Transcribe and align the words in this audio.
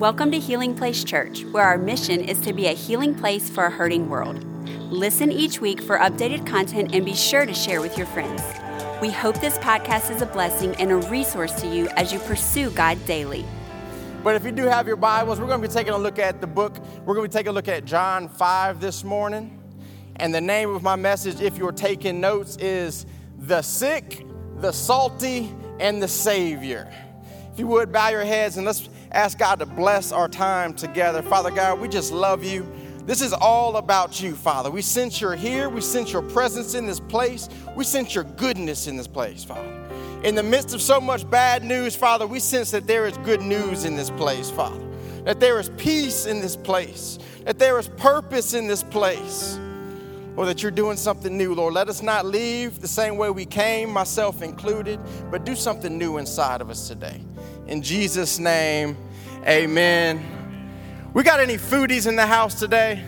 Welcome 0.00 0.30
to 0.30 0.38
Healing 0.38 0.74
Place 0.74 1.04
Church, 1.04 1.44
where 1.44 1.62
our 1.62 1.76
mission 1.76 2.22
is 2.22 2.40
to 2.40 2.54
be 2.54 2.68
a 2.68 2.72
healing 2.72 3.14
place 3.14 3.50
for 3.50 3.66
a 3.66 3.70
hurting 3.70 4.08
world. 4.08 4.42
Listen 4.90 5.30
each 5.30 5.60
week 5.60 5.82
for 5.82 5.98
updated 5.98 6.46
content 6.46 6.94
and 6.94 7.04
be 7.04 7.12
sure 7.12 7.44
to 7.44 7.52
share 7.52 7.82
with 7.82 7.98
your 7.98 8.06
friends. 8.06 8.42
We 9.02 9.10
hope 9.10 9.38
this 9.42 9.58
podcast 9.58 10.10
is 10.10 10.22
a 10.22 10.26
blessing 10.26 10.74
and 10.76 10.90
a 10.90 10.96
resource 10.96 11.52
to 11.60 11.66
you 11.66 11.86
as 11.96 12.14
you 12.14 12.18
pursue 12.20 12.70
God 12.70 12.96
daily. 13.04 13.44
But 14.24 14.36
if 14.36 14.44
you 14.46 14.52
do 14.52 14.64
have 14.64 14.86
your 14.86 14.96
Bibles, 14.96 15.38
we're 15.38 15.48
going 15.48 15.60
to 15.60 15.68
be 15.68 15.74
taking 15.74 15.92
a 15.92 15.98
look 15.98 16.18
at 16.18 16.40
the 16.40 16.46
book. 16.46 16.78
We're 17.04 17.14
going 17.14 17.28
to 17.28 17.30
be 17.30 17.38
taking 17.38 17.50
a 17.50 17.52
look 17.52 17.68
at 17.68 17.84
John 17.84 18.30
5 18.30 18.80
this 18.80 19.04
morning. 19.04 19.62
And 20.16 20.34
the 20.34 20.40
name 20.40 20.74
of 20.74 20.82
my 20.82 20.96
message, 20.96 21.42
if 21.42 21.58
you're 21.58 21.72
taking 21.72 22.22
notes, 22.22 22.56
is 22.56 23.04
The 23.36 23.60
Sick, 23.60 24.24
the 24.60 24.72
Salty, 24.72 25.54
and 25.78 26.02
the 26.02 26.08
Savior. 26.08 26.90
If 27.52 27.58
you 27.58 27.66
would, 27.66 27.92
bow 27.92 28.08
your 28.08 28.24
heads 28.24 28.56
and 28.56 28.64
let's 28.64 28.88
ask 29.12 29.38
God 29.38 29.58
to 29.58 29.66
bless 29.66 30.12
our 30.12 30.28
time 30.28 30.74
together. 30.74 31.22
Father 31.22 31.50
God, 31.50 31.80
we 31.80 31.88
just 31.88 32.12
love 32.12 32.44
you. 32.44 32.66
This 33.06 33.22
is 33.22 33.32
all 33.32 33.76
about 33.76 34.22
you, 34.22 34.34
Father. 34.34 34.70
We 34.70 34.82
sense 34.82 35.20
you're 35.20 35.34
here. 35.34 35.68
We 35.68 35.80
sense 35.80 36.12
your 36.12 36.22
presence 36.22 36.74
in 36.74 36.86
this 36.86 37.00
place. 37.00 37.48
We 37.74 37.84
sense 37.84 38.14
your 38.14 38.24
goodness 38.24 38.86
in 38.86 38.96
this 38.96 39.08
place, 39.08 39.42
Father. 39.42 39.76
In 40.22 40.34
the 40.34 40.42
midst 40.42 40.74
of 40.74 40.82
so 40.82 41.00
much 41.00 41.28
bad 41.28 41.64
news, 41.64 41.96
Father, 41.96 42.26
we 42.26 42.40
sense 42.40 42.70
that 42.70 42.86
there 42.86 43.06
is 43.06 43.16
good 43.18 43.40
news 43.40 43.84
in 43.84 43.96
this 43.96 44.10
place, 44.10 44.50
Father. 44.50 44.80
That 45.24 45.40
there 45.40 45.58
is 45.58 45.70
peace 45.76 46.26
in 46.26 46.40
this 46.40 46.56
place. 46.56 47.18
That 47.44 47.58
there 47.58 47.78
is 47.78 47.88
purpose 47.88 48.54
in 48.54 48.66
this 48.66 48.82
place. 48.82 49.58
Or 50.40 50.46
that 50.46 50.62
you're 50.62 50.72
doing 50.72 50.96
something 50.96 51.36
new, 51.36 51.54
Lord. 51.54 51.74
Let 51.74 51.90
us 51.90 52.00
not 52.00 52.24
leave 52.24 52.80
the 52.80 52.88
same 52.88 53.18
way 53.18 53.28
we 53.28 53.44
came, 53.44 53.90
myself 53.90 54.40
included, 54.40 54.98
but 55.30 55.44
do 55.44 55.54
something 55.54 55.98
new 55.98 56.16
inside 56.16 56.62
of 56.62 56.70
us 56.70 56.88
today. 56.88 57.20
In 57.66 57.82
Jesus' 57.82 58.38
name, 58.38 58.96
amen. 59.46 61.10
We 61.12 61.24
got 61.24 61.40
any 61.40 61.58
foodies 61.58 62.06
in 62.06 62.16
the 62.16 62.24
house 62.24 62.58
today? 62.58 63.04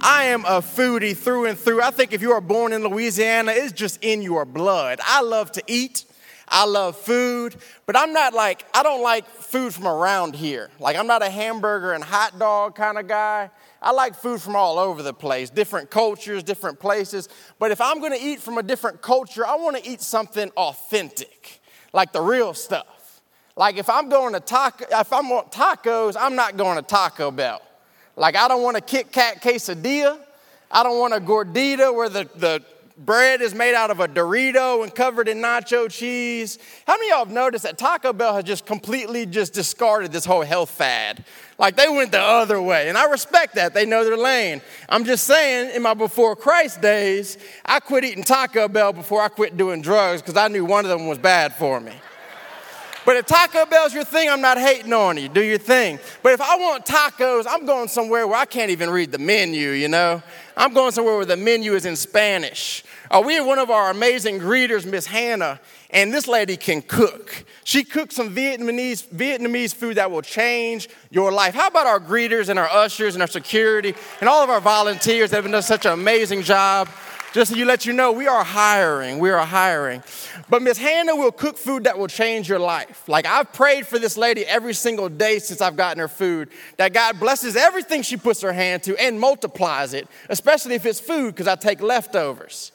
I 0.00 0.24
am 0.24 0.44
a 0.44 0.60
foodie 0.60 1.16
through 1.16 1.46
and 1.46 1.56
through. 1.56 1.82
I 1.82 1.92
think 1.92 2.12
if 2.12 2.20
you 2.20 2.32
are 2.32 2.40
born 2.40 2.72
in 2.72 2.82
Louisiana, 2.82 3.52
it's 3.54 3.72
just 3.72 4.02
in 4.02 4.20
your 4.20 4.44
blood. 4.44 4.98
I 5.04 5.22
love 5.22 5.52
to 5.52 5.62
eat. 5.68 6.04
I 6.48 6.64
love 6.64 6.96
food, 6.96 7.54
but 7.86 7.96
I'm 7.96 8.12
not 8.12 8.34
like, 8.34 8.66
I 8.74 8.82
don't 8.82 9.04
like 9.04 9.24
food 9.28 9.72
from 9.72 9.86
around 9.86 10.34
here. 10.34 10.68
Like, 10.80 10.96
I'm 10.96 11.06
not 11.06 11.22
a 11.22 11.30
hamburger 11.30 11.92
and 11.92 12.02
hot 12.02 12.40
dog 12.40 12.74
kind 12.74 12.98
of 12.98 13.06
guy. 13.06 13.50
I 13.82 13.92
like 13.92 14.14
food 14.14 14.42
from 14.42 14.56
all 14.56 14.78
over 14.78 15.02
the 15.02 15.14
place, 15.14 15.50
different 15.50 15.90
cultures, 15.90 16.42
different 16.42 16.78
places. 16.78 17.28
But 17.58 17.70
if 17.70 17.80
I'm 17.80 18.00
gonna 18.00 18.18
eat 18.20 18.40
from 18.40 18.58
a 18.58 18.62
different 18.62 19.00
culture, 19.02 19.46
I 19.46 19.56
wanna 19.56 19.80
eat 19.82 20.02
something 20.02 20.50
authentic, 20.56 21.60
like 21.92 22.12
the 22.12 22.20
real 22.20 22.54
stuff. 22.54 23.00
Like 23.60 23.76
if 23.76 23.90
I'm 23.90 24.08
going 24.08 24.32
to 24.32 24.40
taco, 24.40 24.86
if 24.90 25.12
I 25.12 25.20
want 25.20 25.52
tacos, 25.52 26.16
I'm 26.18 26.34
not 26.34 26.56
going 26.56 26.76
to 26.76 26.82
Taco 26.82 27.30
Bell. 27.30 27.60
Like 28.16 28.34
I 28.34 28.48
don't 28.48 28.62
want 28.62 28.78
a 28.78 28.80
Kit 28.80 29.12
Kat 29.12 29.42
quesadilla. 29.42 30.18
I 30.70 30.82
don't 30.82 30.98
want 30.98 31.12
a 31.12 31.20
gordita 31.20 31.94
where 31.94 32.08
the, 32.08 32.28
the 32.36 32.64
bread 33.04 33.40
is 33.40 33.54
made 33.54 33.74
out 33.74 33.90
of 33.90 34.00
a 34.00 34.06
Dorito 34.06 34.82
and 34.82 34.94
covered 34.94 35.28
in 35.28 35.38
nacho 35.38 35.90
cheese. 35.90 36.58
How 36.86 36.94
many 36.94 37.06
of 37.06 37.10
y'all 37.10 37.24
have 37.24 37.34
noticed 37.34 37.64
that 37.64 37.78
Taco 37.78 38.12
Bell 38.12 38.34
has 38.34 38.44
just 38.44 38.66
completely 38.66 39.26
just 39.26 39.52
discarded 39.52 40.12
this 40.12 40.24
whole 40.24 40.42
health 40.42 40.70
fad? 40.70 41.24
Like 41.58 41.76
they 41.76 41.88
went 41.88 42.12
the 42.12 42.20
other 42.20 42.60
way. 42.60 42.88
And 42.88 42.98
I 42.98 43.10
respect 43.10 43.54
that. 43.56 43.74
They 43.74 43.86
know 43.86 44.04
their 44.04 44.16
lane. 44.16 44.60
I'm 44.88 45.04
just 45.04 45.24
saying, 45.24 45.74
in 45.74 45.82
my 45.82 45.94
before 45.94 46.36
Christ 46.36 46.80
days, 46.80 47.38
I 47.64 47.80
quit 47.80 48.04
eating 48.04 48.24
Taco 48.24 48.68
Bell 48.68 48.92
before 48.92 49.22
I 49.22 49.28
quit 49.28 49.56
doing 49.56 49.82
drugs 49.82 50.22
because 50.22 50.36
I 50.36 50.48
knew 50.48 50.64
one 50.64 50.84
of 50.84 50.90
them 50.90 51.06
was 51.06 51.18
bad 51.18 51.54
for 51.54 51.80
me. 51.80 51.92
But 53.06 53.16
if 53.16 53.26
Taco 53.26 53.66
Bell's 53.66 53.94
your 53.94 54.04
thing, 54.04 54.28
I'm 54.28 54.40
not 54.40 54.58
hating 54.58 54.92
on 54.92 55.16
you. 55.16 55.28
Do 55.28 55.42
your 55.42 55.58
thing. 55.58 55.98
But 56.22 56.32
if 56.32 56.40
I 56.40 56.56
want 56.56 56.84
tacos, 56.84 57.46
I'm 57.48 57.64
going 57.66 57.88
somewhere 57.88 58.26
where 58.26 58.38
I 58.38 58.44
can't 58.44 58.70
even 58.70 58.90
read 58.90 59.10
the 59.10 59.18
menu, 59.18 59.70
you 59.70 59.88
know? 59.88 60.22
I'm 60.56 60.74
going 60.74 60.92
somewhere 60.92 61.16
where 61.16 61.24
the 61.24 61.36
menu 61.36 61.74
is 61.74 61.86
in 61.86 61.96
Spanish. 61.96 62.84
Uh, 63.10 63.22
we 63.24 63.34
have 63.34 63.46
one 63.46 63.58
of 63.58 63.70
our 63.70 63.90
amazing 63.90 64.38
greeters, 64.38 64.84
Miss 64.84 65.06
Hannah, 65.06 65.58
and 65.88 66.12
this 66.12 66.28
lady 66.28 66.56
can 66.56 66.82
cook. 66.82 67.44
She 67.64 67.82
cooks 67.82 68.14
some 68.14 68.34
Vietnamese, 68.34 69.06
Vietnamese 69.08 69.74
food 69.74 69.96
that 69.96 70.10
will 70.10 70.22
change 70.22 70.88
your 71.10 71.32
life. 71.32 71.54
How 71.54 71.68
about 71.68 71.86
our 71.86 71.98
greeters 71.98 72.48
and 72.48 72.58
our 72.58 72.68
ushers 72.68 73.14
and 73.14 73.22
our 73.22 73.28
security 73.28 73.94
and 74.20 74.28
all 74.28 74.44
of 74.44 74.50
our 74.50 74.60
volunteers 74.60 75.30
that 75.30 75.42
have 75.42 75.50
done 75.50 75.62
such 75.62 75.86
an 75.86 75.92
amazing 75.92 76.42
job? 76.42 76.88
Just 77.32 77.52
so 77.52 77.56
you 77.56 77.64
let 77.64 77.86
you 77.86 77.92
know, 77.92 78.10
we 78.10 78.26
are 78.26 78.42
hiring. 78.42 79.20
We 79.20 79.30
are 79.30 79.46
hiring. 79.46 80.02
But 80.48 80.62
Miss 80.62 80.76
Hannah 80.76 81.14
will 81.14 81.30
cook 81.30 81.56
food 81.56 81.84
that 81.84 81.96
will 81.96 82.08
change 82.08 82.48
your 82.48 82.58
life. 82.58 83.08
Like 83.08 83.24
I've 83.24 83.52
prayed 83.52 83.86
for 83.86 84.00
this 84.00 84.16
lady 84.16 84.44
every 84.44 84.74
single 84.74 85.08
day 85.08 85.38
since 85.38 85.60
I've 85.60 85.76
gotten 85.76 86.00
her 86.00 86.08
food, 86.08 86.48
that 86.76 86.92
God 86.92 87.20
blesses 87.20 87.54
everything 87.54 88.02
she 88.02 88.16
puts 88.16 88.40
her 88.40 88.52
hand 88.52 88.82
to 88.84 88.96
and 89.00 89.20
multiplies 89.20 89.94
it, 89.94 90.08
especially 90.28 90.74
if 90.74 90.84
it's 90.84 90.98
food, 90.98 91.34
because 91.34 91.46
I 91.46 91.54
take 91.54 91.80
leftovers. 91.80 92.72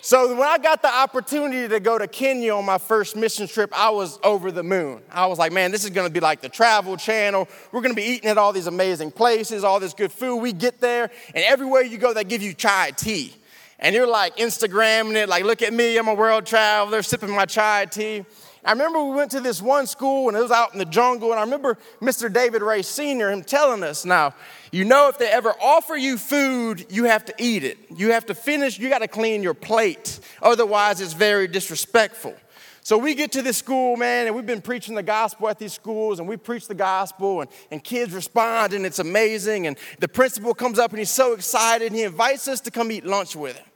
So 0.00 0.34
when 0.34 0.48
I 0.48 0.58
got 0.58 0.82
the 0.82 0.92
opportunity 0.92 1.68
to 1.68 1.78
go 1.78 1.98
to 1.98 2.08
Kenya 2.08 2.54
on 2.54 2.64
my 2.64 2.78
first 2.78 3.14
mission 3.14 3.46
trip, 3.46 3.70
I 3.72 3.90
was 3.90 4.18
over 4.24 4.50
the 4.50 4.64
moon. 4.64 5.02
I 5.12 5.26
was 5.26 5.38
like, 5.38 5.52
man, 5.52 5.70
this 5.70 5.84
is 5.84 5.90
gonna 5.90 6.10
be 6.10 6.20
like 6.20 6.40
the 6.40 6.48
travel 6.48 6.96
channel. 6.96 7.46
We're 7.70 7.82
gonna 7.82 7.94
be 7.94 8.02
eating 8.02 8.28
at 8.28 8.38
all 8.38 8.52
these 8.52 8.66
amazing 8.66 9.12
places, 9.12 9.62
all 9.62 9.78
this 9.78 9.94
good 9.94 10.10
food. 10.10 10.38
We 10.38 10.52
get 10.52 10.80
there, 10.80 11.12
and 11.32 11.44
everywhere 11.44 11.82
you 11.82 11.98
go, 11.98 12.12
they 12.12 12.24
give 12.24 12.42
you 12.42 12.54
chai 12.54 12.90
tea 12.90 13.34
and 13.78 13.94
you're 13.94 14.08
like 14.08 14.36
Instagramming 14.36 15.14
it, 15.14 15.28
like, 15.28 15.44
look 15.44 15.62
at 15.62 15.72
me, 15.72 15.96
I'm 15.96 16.08
a 16.08 16.14
world 16.14 16.46
traveler, 16.46 17.02
sipping 17.02 17.30
my 17.30 17.46
chai 17.46 17.86
tea. 17.86 18.24
I 18.64 18.72
remember 18.72 19.02
we 19.04 19.14
went 19.14 19.30
to 19.30 19.40
this 19.40 19.62
one 19.62 19.86
school 19.86 20.28
and 20.28 20.36
it 20.36 20.42
was 20.42 20.50
out 20.50 20.72
in 20.72 20.78
the 20.78 20.84
jungle, 20.84 21.30
and 21.30 21.38
I 21.38 21.42
remember 21.42 21.78
Mr. 22.00 22.32
David 22.32 22.60
Ray 22.60 22.82
Sr., 22.82 23.30
him 23.30 23.42
telling 23.42 23.82
us, 23.82 24.04
now, 24.04 24.34
you 24.72 24.84
know, 24.84 25.08
if 25.08 25.16
they 25.16 25.28
ever 25.28 25.54
offer 25.62 25.96
you 25.96 26.18
food, 26.18 26.86
you 26.90 27.04
have 27.04 27.24
to 27.26 27.34
eat 27.38 27.64
it. 27.64 27.78
You 27.96 28.12
have 28.12 28.26
to 28.26 28.34
finish, 28.34 28.78
you 28.78 28.88
got 28.88 28.98
to 28.98 29.08
clean 29.08 29.42
your 29.42 29.54
plate. 29.54 30.20
Otherwise, 30.42 31.00
it's 31.00 31.12
very 31.12 31.46
disrespectful. 31.46 32.34
So 32.82 32.96
we 32.96 33.14
get 33.14 33.32
to 33.32 33.42
this 33.42 33.58
school, 33.58 33.96
man, 33.96 34.26
and 34.26 34.34
we've 34.34 34.46
been 34.46 34.62
preaching 34.62 34.94
the 34.94 35.02
gospel 35.02 35.48
at 35.48 35.58
these 35.58 35.74
schools, 35.74 36.18
and 36.18 36.28
we 36.28 36.36
preach 36.36 36.68
the 36.68 36.74
gospel, 36.74 37.42
and, 37.42 37.50
and 37.70 37.84
kids 37.84 38.12
respond, 38.12 38.72
and 38.72 38.86
it's 38.86 38.98
amazing. 38.98 39.66
And 39.66 39.76
the 40.00 40.08
principal 40.08 40.54
comes 40.54 40.78
up 40.78 40.90
and 40.90 40.98
he's 40.98 41.10
so 41.10 41.34
excited, 41.34 41.88
and 41.88 41.94
he 41.96 42.02
invites 42.02 42.48
us 42.48 42.60
to 42.62 42.70
come 42.70 42.90
eat 42.90 43.04
lunch 43.04 43.36
with 43.36 43.56
him. 43.56 43.67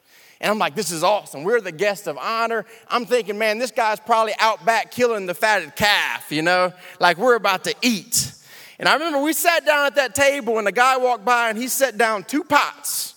And 0.42 0.50
I'm 0.50 0.58
like, 0.58 0.74
this 0.74 0.90
is 0.90 1.04
awesome. 1.04 1.44
We're 1.44 1.60
the 1.60 1.70
guest 1.70 2.08
of 2.08 2.18
honor. 2.18 2.66
I'm 2.88 3.06
thinking, 3.06 3.38
man, 3.38 3.58
this 3.58 3.70
guy's 3.70 4.00
probably 4.00 4.34
out 4.40 4.64
back 4.66 4.90
killing 4.90 5.26
the 5.26 5.34
fatted 5.34 5.76
calf, 5.76 6.32
you 6.32 6.42
know, 6.42 6.72
like 6.98 7.16
we're 7.16 7.36
about 7.36 7.62
to 7.64 7.74
eat. 7.80 8.34
And 8.80 8.88
I 8.88 8.94
remember 8.94 9.20
we 9.22 9.32
sat 9.32 9.64
down 9.64 9.86
at 9.86 9.94
that 9.94 10.16
table, 10.16 10.58
and 10.58 10.66
the 10.66 10.72
guy 10.72 10.96
walked 10.96 11.24
by 11.24 11.48
and 11.48 11.56
he 11.56 11.68
set 11.68 11.96
down 11.96 12.24
two 12.24 12.42
pots. 12.42 13.14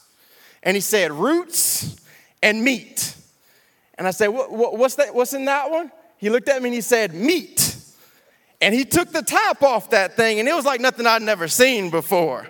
And 0.62 0.76
he 0.76 0.82
said, 0.82 1.12
roots 1.12 2.00
and 2.44 2.64
meat. 2.64 3.16
And 3.98 4.08
I 4.08 4.12
said, 4.12 4.28
what, 4.28 4.52
what, 4.52 4.78
what's, 4.78 4.96
that, 4.96 5.16
what's 5.16 5.34
in 5.34 5.46
that 5.46 5.72
one? 5.72 5.92
He 6.18 6.30
looked 6.30 6.50
at 6.50 6.62
me 6.62 6.70
and 6.70 6.76
he 6.76 6.82
said, 6.82 7.16
meat. 7.16 7.76
And 8.62 8.76
he 8.76 8.86
took 8.86 9.12
the 9.12 9.24
top 9.24 9.64
off 9.64 9.90
that 9.90 10.16
thing, 10.16 10.40
and 10.40 10.48
it 10.48 10.54
was 10.54 10.66
like 10.66 10.80
nothing 10.80 11.08
I'd 11.08 11.24
never 11.24 11.48
seen 11.48 11.90
before. 11.90 12.48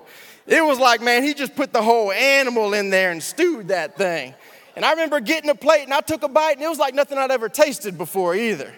It 0.47 0.63
was 0.63 0.79
like, 0.79 1.01
man, 1.01 1.23
he 1.23 1.33
just 1.33 1.55
put 1.55 1.71
the 1.73 1.81
whole 1.81 2.11
animal 2.11 2.73
in 2.73 2.89
there 2.89 3.11
and 3.11 3.23
stewed 3.23 3.69
that 3.69 3.97
thing. 3.97 4.35
And 4.75 4.83
I 4.83 4.91
remember 4.91 5.19
getting 5.19 5.49
a 5.49 5.55
plate 5.55 5.83
and 5.83 5.93
I 5.93 6.01
took 6.01 6.23
a 6.23 6.27
bite 6.27 6.57
and 6.57 6.61
it 6.63 6.67
was 6.67 6.79
like 6.79 6.93
nothing 6.93 7.17
I'd 7.17 7.31
ever 7.31 7.49
tasted 7.49 7.97
before 7.97 8.35
either. 8.35 8.73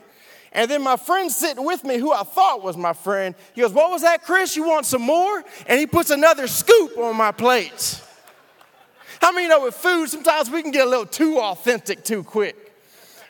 And 0.52 0.72
then 0.72 0.82
my 0.82 0.96
friend 0.96 1.32
sitting 1.32 1.66
with 1.66 1.84
me, 1.84 1.98
who 1.98 2.12
I 2.12 2.24
thought 2.24 2.64
was 2.64 2.78
my 2.78 2.94
friend, 2.94 3.36
he 3.54 3.62
goes, 3.62 3.74
What 3.74 3.92
was 3.92 4.02
that, 4.04 4.24
Chris? 4.24 4.56
You 4.56 4.68
want 4.68 4.86
some 4.86 5.02
more? 5.02 5.44
And 5.68 5.80
he 5.80 5.86
puts 5.86 6.10
another 6.10 6.48
scoop 6.48 6.98
on 6.98 7.16
my 7.16 7.32
plate. 7.32 8.02
How 9.22 9.32
many 9.32 9.48
know 9.48 9.64
with 9.64 9.76
food, 9.76 10.10
sometimes 10.10 10.50
we 10.50 10.62
can 10.62 10.72
get 10.72 10.86
a 10.86 10.90
little 10.90 11.06
too 11.06 11.40
authentic 11.40 12.04
too 12.04 12.24
quick? 12.24 12.74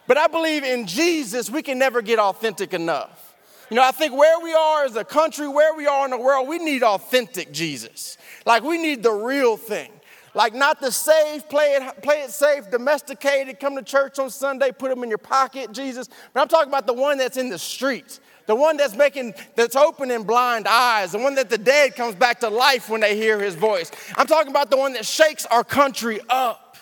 But 0.05 0.17
I 0.17 0.28
believe 0.28 0.63
in 0.63 0.88
Jesus, 0.88 1.49
we 1.49 1.61
can 1.61 1.79
never 1.79 2.01
get 2.01 2.19
authentic 2.19 2.73
enough. 2.73 3.35
You 3.69 3.75
know, 3.75 3.84
I 3.84 3.91
think 3.91 4.13
where 4.13 4.39
we 4.39 4.53
are 4.53 4.85
as 4.85 4.95
a 4.95 5.03
country, 5.03 5.47
where 5.47 5.75
we 5.75 5.87
are 5.87 6.05
in 6.05 6.11
the 6.11 6.17
world, 6.17 6.47
we 6.47 6.59
need 6.59 6.84
authentic 6.84 7.52
Jesus. 7.52 8.17
Like 8.46 8.64
we 8.64 8.78
need 8.78 9.03
the 9.03 9.11
real 9.11 9.58
thing. 9.58 9.91
Like 10.37 10.53
not 10.53 10.79
the 10.79 10.91
safe, 10.91 11.49
play 11.49 11.69
it, 11.69 12.03
play 12.03 12.22
it 12.22 12.29
safe, 12.29 12.69
domesticated, 12.69 13.59
come 13.59 13.75
to 13.75 13.81
church 13.81 14.19
on 14.19 14.29
Sunday, 14.29 14.72
put 14.72 14.89
them 14.91 15.01
in 15.01 15.09
your 15.09 15.17
pocket, 15.17 15.72
Jesus. 15.72 16.07
But 16.31 16.41
I'm 16.41 16.47
talking 16.47 16.69
about 16.69 16.85
the 16.85 16.93
one 16.93 17.17
that's 17.17 17.37
in 17.37 17.49
the 17.49 17.57
streets, 17.57 18.19
the 18.45 18.53
one 18.53 18.78
that's 18.78 18.95
making, 18.95 19.34
that's 19.55 19.75
opening 19.75 20.25
blind 20.25 20.67
eyes, 20.67 21.13
the 21.13 21.17
one 21.17 21.34
that 21.35 21.49
the 21.49 21.57
dead 21.57 21.95
comes 21.95 22.13
back 22.13 22.39
to 22.41 22.49
life 22.49 22.87
when 22.87 23.01
they 23.01 23.17
hear 23.17 23.41
his 23.41 23.55
voice. 23.55 23.89
I'm 24.16 24.28
talking 24.28 24.51
about 24.51 24.69
the 24.69 24.78
one 24.78 24.93
that 24.93 25.07
shakes 25.07 25.47
our 25.47 25.63
country 25.63 26.19
up, 26.29 26.78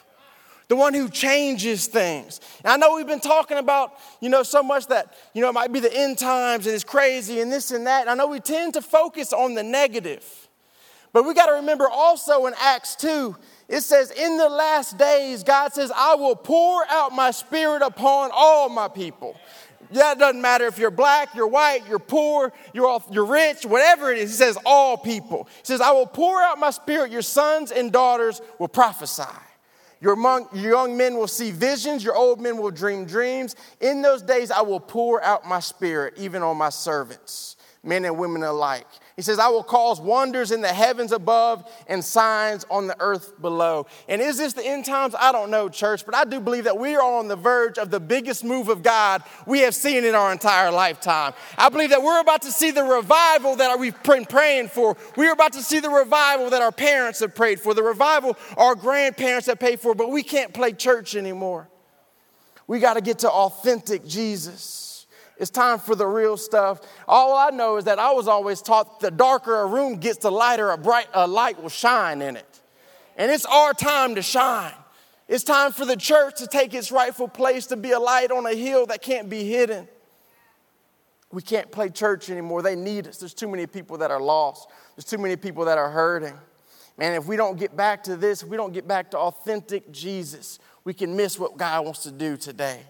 the 0.67 0.75
one 0.75 0.93
who 0.93 1.07
changes 1.07 1.87
things. 1.87 2.41
And 2.65 2.73
I 2.73 2.75
know 2.75 2.97
we've 2.97 3.07
been 3.07 3.21
talking 3.21 3.57
about, 3.57 3.93
you 4.19 4.27
know, 4.27 4.43
so 4.43 4.63
much 4.63 4.87
that, 4.87 5.15
you 5.33 5.41
know, 5.41 5.47
it 5.47 5.53
might 5.53 5.71
be 5.71 5.79
the 5.79 5.97
end 5.97 6.17
times 6.17 6.65
and 6.65 6.75
it's 6.75 6.83
crazy 6.83 7.39
and 7.39 7.49
this 7.49 7.71
and 7.71 7.87
that. 7.87 8.01
And 8.01 8.09
I 8.09 8.15
know 8.15 8.27
we 8.27 8.41
tend 8.41 8.73
to 8.73 8.81
focus 8.81 9.31
on 9.31 9.53
the 9.53 9.63
negative. 9.63 10.44
But 11.15 11.23
we 11.23 11.33
got 11.33 11.45
to 11.45 11.53
remember 11.53 11.87
also 11.89 12.45
in 12.45 12.53
Acts 12.59 12.97
2, 12.97 13.37
it 13.69 13.79
says, 13.83 14.11
In 14.11 14.37
the 14.37 14.49
last 14.49 14.97
days, 14.97 15.45
God 15.45 15.71
says, 15.73 15.89
I 15.95 16.15
will 16.15 16.35
pour 16.35 16.85
out 16.89 17.13
my 17.13 17.31
spirit 17.31 17.81
upon 17.81 18.31
all 18.33 18.67
my 18.67 18.89
people. 18.89 19.39
Yeah, 19.89 20.11
it 20.11 20.19
doesn't 20.19 20.41
matter 20.41 20.67
if 20.67 20.77
you're 20.77 20.91
black, 20.91 21.33
you're 21.33 21.47
white, 21.47 21.83
you're 21.87 21.99
poor, 21.99 22.51
you're, 22.73 22.85
all, 22.85 23.01
you're 23.09 23.27
rich, 23.27 23.65
whatever 23.65 24.11
it 24.11 24.17
is. 24.17 24.31
He 24.31 24.35
says, 24.35 24.57
all 24.65 24.97
people. 24.97 25.47
He 25.59 25.63
says, 25.63 25.79
I 25.79 25.91
will 25.91 26.05
pour 26.05 26.41
out 26.41 26.59
my 26.59 26.71
spirit, 26.71 27.13
your 27.13 27.21
sons 27.21 27.71
and 27.71 27.93
daughters 27.93 28.41
will 28.59 28.67
prophesy. 28.67 29.23
Your, 30.01 30.17
your 30.53 30.73
young 30.73 30.97
men 30.97 31.15
will 31.15 31.29
see 31.29 31.49
visions, 31.49 32.03
your 32.03 32.17
old 32.17 32.41
men 32.41 32.57
will 32.57 32.71
dream 32.71 33.05
dreams. 33.05 33.55
In 33.79 34.01
those 34.01 34.21
days, 34.21 34.51
I 34.51 34.63
will 34.63 34.81
pour 34.81 35.23
out 35.23 35.47
my 35.47 35.61
spirit, 35.61 36.15
even 36.17 36.43
on 36.43 36.57
my 36.57 36.71
servants, 36.71 37.55
men 37.85 38.03
and 38.03 38.17
women 38.17 38.43
alike. 38.43 38.85
He 39.15 39.21
says, 39.21 39.39
I 39.39 39.47
will 39.47 39.63
cause 39.63 40.01
wonders 40.01 40.51
in 40.51 40.59
the 40.59 40.73
heavens 40.73 41.13
above 41.13 41.71
and 41.87 42.03
signs 42.03 42.65
on 42.69 42.87
the 42.87 42.97
earth 42.99 43.39
below. 43.41 43.87
And 44.09 44.21
is 44.21 44.37
this 44.37 44.51
the 44.51 44.65
end 44.65 44.83
times? 44.83 45.15
I 45.17 45.31
don't 45.31 45.49
know, 45.49 45.69
church, 45.69 46.05
but 46.05 46.13
I 46.13 46.25
do 46.25 46.41
believe 46.41 46.65
that 46.65 46.77
we 46.77 46.95
are 46.97 47.01
on 47.01 47.29
the 47.29 47.37
verge 47.37 47.77
of 47.77 47.91
the 47.91 48.01
biggest 48.01 48.43
move 48.43 48.67
of 48.67 48.83
God 48.83 49.23
we 49.45 49.59
have 49.59 49.73
seen 49.73 50.03
in 50.03 50.15
our 50.15 50.33
entire 50.33 50.69
lifetime. 50.69 51.31
I 51.57 51.69
believe 51.69 51.91
that 51.91 52.03
we're 52.03 52.19
about 52.19 52.41
to 52.41 52.51
see 52.51 52.71
the 52.71 52.83
revival 52.83 53.55
that 53.55 53.79
we've 53.79 54.03
been 54.03 54.25
praying 54.25 54.67
for. 54.67 54.97
We're 55.15 55.31
about 55.31 55.53
to 55.53 55.63
see 55.63 55.79
the 55.79 55.89
revival 55.89 56.49
that 56.49 56.61
our 56.61 56.73
parents 56.73 57.21
have 57.21 57.33
prayed 57.33 57.61
for, 57.61 57.73
the 57.73 57.83
revival 57.83 58.37
our 58.57 58.75
grandparents 58.75 59.47
have 59.47 59.59
paid 59.59 59.79
for, 59.79 59.95
but 59.95 60.11
we 60.11 60.23
can't 60.23 60.53
play 60.53 60.73
church 60.73 61.15
anymore. 61.15 61.69
We 62.67 62.79
got 62.79 62.95
to 62.95 63.01
get 63.01 63.19
to 63.19 63.31
authentic 63.31 64.05
Jesus. 64.05 64.84
It's 65.37 65.51
time 65.51 65.79
for 65.79 65.95
the 65.95 66.07
real 66.07 66.37
stuff. 66.37 66.81
All 67.07 67.35
I 67.35 67.49
know 67.49 67.77
is 67.77 67.85
that 67.85 67.99
I 67.99 68.11
was 68.13 68.27
always 68.27 68.61
taught 68.61 68.99
the 68.99 69.11
darker 69.11 69.61
a 69.61 69.65
room 69.65 69.97
gets, 69.97 70.19
the 70.19 70.31
lighter 70.31 70.71
a 70.71 70.77
bright 70.77 71.07
a 71.13 71.27
light 71.27 71.61
will 71.61 71.69
shine 71.69 72.21
in 72.21 72.37
it. 72.37 72.61
And 73.17 73.31
it's 73.31 73.45
our 73.45 73.73
time 73.73 74.15
to 74.15 74.21
shine. 74.21 74.73
It's 75.27 75.43
time 75.43 75.71
for 75.71 75.85
the 75.85 75.97
church 75.97 76.37
to 76.37 76.47
take 76.47 76.73
its 76.73 76.91
rightful 76.91 77.27
place 77.27 77.65
to 77.67 77.77
be 77.77 77.91
a 77.91 77.99
light 77.99 78.31
on 78.31 78.45
a 78.45 78.53
hill 78.53 78.85
that 78.87 79.01
can't 79.01 79.29
be 79.29 79.43
hidden. 79.43 79.87
We 81.31 81.41
can't 81.41 81.69
play 81.71 81.89
church 81.89 82.29
anymore. 82.29 82.61
They 82.61 82.75
need 82.75 83.07
us. 83.07 83.17
There's 83.17 83.33
too 83.33 83.47
many 83.47 83.65
people 83.65 83.97
that 83.97 84.11
are 84.11 84.21
lost. 84.21 84.69
There's 84.95 85.05
too 85.05 85.17
many 85.17 85.35
people 85.35 85.65
that 85.65 85.77
are 85.77 85.89
hurting. 85.89 86.35
Man, 86.97 87.13
if 87.13 87.25
we 87.25 87.35
don't 87.35 87.57
get 87.57 87.75
back 87.75 88.03
to 88.03 88.15
this, 88.15 88.43
if 88.43 88.47
we 88.47 88.55
don't 88.55 88.71
get 88.71 88.87
back 88.87 89.11
to 89.11 89.17
authentic 89.17 89.91
Jesus, 89.91 90.59
we 90.85 90.93
can 90.93 91.15
miss 91.15 91.37
what 91.37 91.57
God 91.57 91.83
wants 91.83 92.03
to 92.03 92.11
do 92.11 92.37
today. 92.37 92.81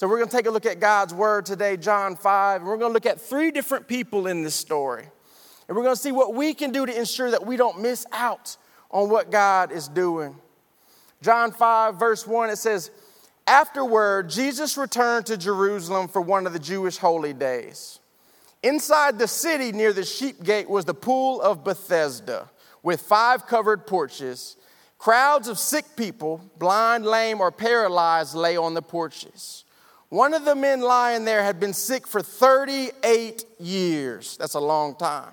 So 0.00 0.08
we're 0.08 0.16
going 0.16 0.30
to 0.30 0.34
take 0.34 0.46
a 0.46 0.50
look 0.50 0.64
at 0.64 0.80
God's 0.80 1.12
word 1.12 1.44
today, 1.44 1.76
John 1.76 2.16
5, 2.16 2.62
and 2.62 2.66
we're 2.66 2.78
going 2.78 2.88
to 2.88 2.94
look 2.94 3.04
at 3.04 3.20
three 3.20 3.50
different 3.50 3.86
people 3.86 4.28
in 4.28 4.42
this 4.42 4.54
story. 4.54 5.04
And 5.68 5.76
we're 5.76 5.82
going 5.82 5.94
to 5.94 6.00
see 6.00 6.10
what 6.10 6.32
we 6.34 6.54
can 6.54 6.72
do 6.72 6.86
to 6.86 6.98
ensure 6.98 7.30
that 7.30 7.44
we 7.44 7.58
don't 7.58 7.82
miss 7.82 8.06
out 8.10 8.56
on 8.90 9.10
what 9.10 9.30
God 9.30 9.70
is 9.70 9.88
doing. 9.88 10.36
John 11.20 11.52
5, 11.52 11.98
verse 11.98 12.26
1, 12.26 12.48
it 12.48 12.56
says, 12.56 12.90
Afterward, 13.46 14.30
Jesus 14.30 14.78
returned 14.78 15.26
to 15.26 15.36
Jerusalem 15.36 16.08
for 16.08 16.22
one 16.22 16.46
of 16.46 16.54
the 16.54 16.58
Jewish 16.58 16.96
holy 16.96 17.34
days. 17.34 18.00
Inside 18.62 19.18
the 19.18 19.28
city 19.28 19.70
near 19.70 19.92
the 19.92 20.06
sheep 20.06 20.42
gate 20.42 20.70
was 20.70 20.86
the 20.86 20.94
pool 20.94 21.42
of 21.42 21.62
Bethesda 21.62 22.48
with 22.82 23.02
five 23.02 23.46
covered 23.46 23.86
porches. 23.86 24.56
Crowds 24.96 25.46
of 25.46 25.58
sick 25.58 25.84
people, 25.94 26.40
blind, 26.58 27.04
lame, 27.04 27.42
or 27.42 27.52
paralyzed, 27.52 28.34
lay 28.34 28.56
on 28.56 28.72
the 28.72 28.80
porches. 28.80 29.64
One 30.10 30.34
of 30.34 30.44
the 30.44 30.56
men 30.56 30.80
lying 30.80 31.24
there 31.24 31.42
had 31.42 31.60
been 31.60 31.72
sick 31.72 32.06
for 32.06 32.20
38 32.20 33.44
years. 33.60 34.36
That's 34.36 34.54
a 34.54 34.60
long 34.60 34.96
time. 34.96 35.32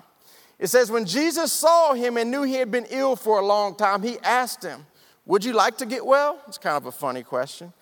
It 0.60 0.68
says, 0.68 0.90
when 0.90 1.04
Jesus 1.04 1.52
saw 1.52 1.94
him 1.94 2.16
and 2.16 2.30
knew 2.30 2.42
he 2.42 2.54
had 2.54 2.70
been 2.70 2.86
ill 2.90 3.16
for 3.16 3.40
a 3.40 3.44
long 3.44 3.74
time, 3.74 4.02
he 4.02 4.18
asked 4.20 4.62
him, 4.62 4.86
Would 5.26 5.44
you 5.44 5.52
like 5.52 5.76
to 5.78 5.86
get 5.86 6.06
well? 6.06 6.40
It's 6.46 6.58
kind 6.58 6.76
of 6.76 6.86
a 6.86 6.92
funny 6.92 7.24
question. 7.24 7.72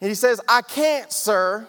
And 0.00 0.08
he 0.08 0.14
says, 0.14 0.40
I 0.46 0.60
can't, 0.60 1.10
sir, 1.10 1.66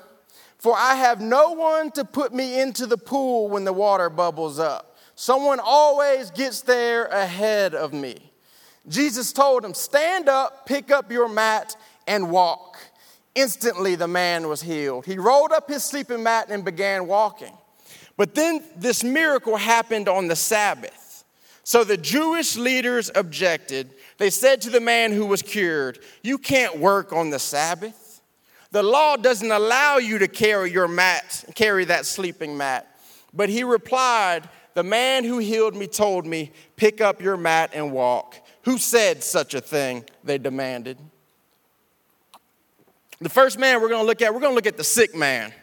for 0.58 0.76
I 0.76 0.96
have 0.96 1.22
no 1.22 1.52
one 1.52 1.92
to 1.92 2.04
put 2.04 2.34
me 2.34 2.60
into 2.60 2.86
the 2.86 2.98
pool 2.98 3.48
when 3.48 3.64
the 3.64 3.74
water 3.74 4.10
bubbles 4.10 4.60
up. 4.60 4.98
Someone 5.16 5.60
always 5.64 6.30
gets 6.32 6.62
there 6.62 7.06
ahead 7.06 7.74
of 7.74 7.94
me. 7.94 8.32
Jesus 8.90 9.32
told 9.32 9.64
him, 9.64 9.74
Stand 9.74 10.28
up, 10.28 10.66
pick 10.66 10.92
up 10.92 11.10
your 11.10 11.30
mat, 11.30 11.78
and 12.06 12.30
walk. 12.32 12.78
Instantly, 13.36 13.96
the 13.96 14.08
man 14.08 14.48
was 14.48 14.62
healed. 14.62 15.06
He 15.06 15.18
rolled 15.18 15.52
up 15.52 15.68
his 15.68 15.84
sleeping 15.84 16.22
mat 16.24 16.48
and 16.50 16.64
began 16.64 17.08
walking. 17.08 17.54
But 18.16 18.36
then 18.36 18.64
this 18.76 19.04
miracle 19.04 19.58
happened 19.58 20.08
on 20.08 20.28
the 20.28 20.36
Sabbath. 20.36 21.24
So 21.64 21.84
the 21.84 21.98
Jewish 21.98 22.58
leaders 22.58 23.10
objected. 23.16 23.94
They 24.18 24.30
said 24.30 24.62
to 24.62 24.70
the 24.70 24.80
man 24.80 25.12
who 25.12 25.26
was 25.26 25.42
cured, 25.42 26.00
You 26.22 26.38
can't 26.38 26.78
work 26.78 27.12
on 27.14 27.30
the 27.30 27.40
Sabbath. 27.40 28.22
The 28.72 28.84
law 28.84 29.16
doesn't 29.16 29.52
allow 29.52 29.98
you 29.98 30.20
to 30.20 30.28
carry 30.28 30.72
your 30.72 30.88
mat, 30.88 31.46
carry 31.56 31.86
that 31.86 32.06
sleeping 32.06 32.58
mat. 32.58 32.88
But 33.34 33.50
he 33.50 33.64
replied, 33.64 34.50
The 34.74 34.84
man 34.84 35.24
who 35.24 35.40
healed 35.40 35.76
me 35.76 35.88
told 35.88 36.26
me, 36.26 36.52
Pick 36.76 37.02
up 37.02 37.22
your 37.22 37.38
mat 37.38 37.72
and 37.74 37.92
walk. 37.92 38.36
Who 38.64 38.78
said 38.78 39.24
such 39.24 39.54
a 39.54 39.62
thing? 39.62 40.06
They 40.24 40.38
demanded. 40.38 40.98
The 43.20 43.30
first 43.30 43.58
man 43.58 43.82
we're 43.82 43.90
going 43.90 44.02
to 44.02 44.08
look 44.08 44.22
at, 44.22 44.34
we're 44.34 44.40
going 44.40 44.52
to 44.52 44.56
look 44.56 44.68
at 44.68 44.78
the 44.78 44.84
sick 44.84 45.16
man. 45.16 45.54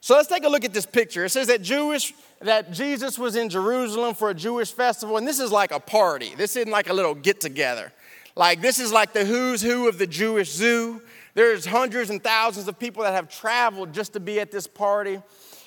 So 0.00 0.14
let's 0.14 0.28
take 0.28 0.44
a 0.44 0.48
look 0.48 0.64
at 0.64 0.72
this 0.72 0.86
picture. 0.86 1.24
It 1.24 1.30
says 1.30 1.48
that 1.48 1.62
Jewish 1.62 2.14
that 2.40 2.72
Jesus 2.72 3.18
was 3.18 3.34
in 3.34 3.48
Jerusalem 3.48 4.14
for 4.14 4.30
a 4.30 4.34
Jewish 4.34 4.72
festival, 4.72 5.16
and 5.16 5.26
this 5.26 5.40
is 5.40 5.50
like 5.50 5.72
a 5.72 5.80
party. 5.80 6.34
This 6.36 6.54
isn't 6.54 6.70
like 6.70 6.88
a 6.88 6.92
little 6.92 7.14
get 7.14 7.40
together. 7.40 7.92
Like 8.36 8.60
this 8.60 8.78
is 8.78 8.92
like 8.92 9.12
the 9.12 9.24
who's 9.24 9.60
who 9.60 9.88
of 9.88 9.98
the 9.98 10.06
Jewish 10.06 10.52
zoo. 10.52 11.02
There's 11.34 11.66
hundreds 11.66 12.10
and 12.10 12.22
thousands 12.22 12.68
of 12.68 12.78
people 12.78 13.02
that 13.02 13.12
have 13.12 13.28
traveled 13.28 13.92
just 13.92 14.12
to 14.12 14.20
be 14.20 14.38
at 14.38 14.50
this 14.50 14.66
party. 14.66 15.20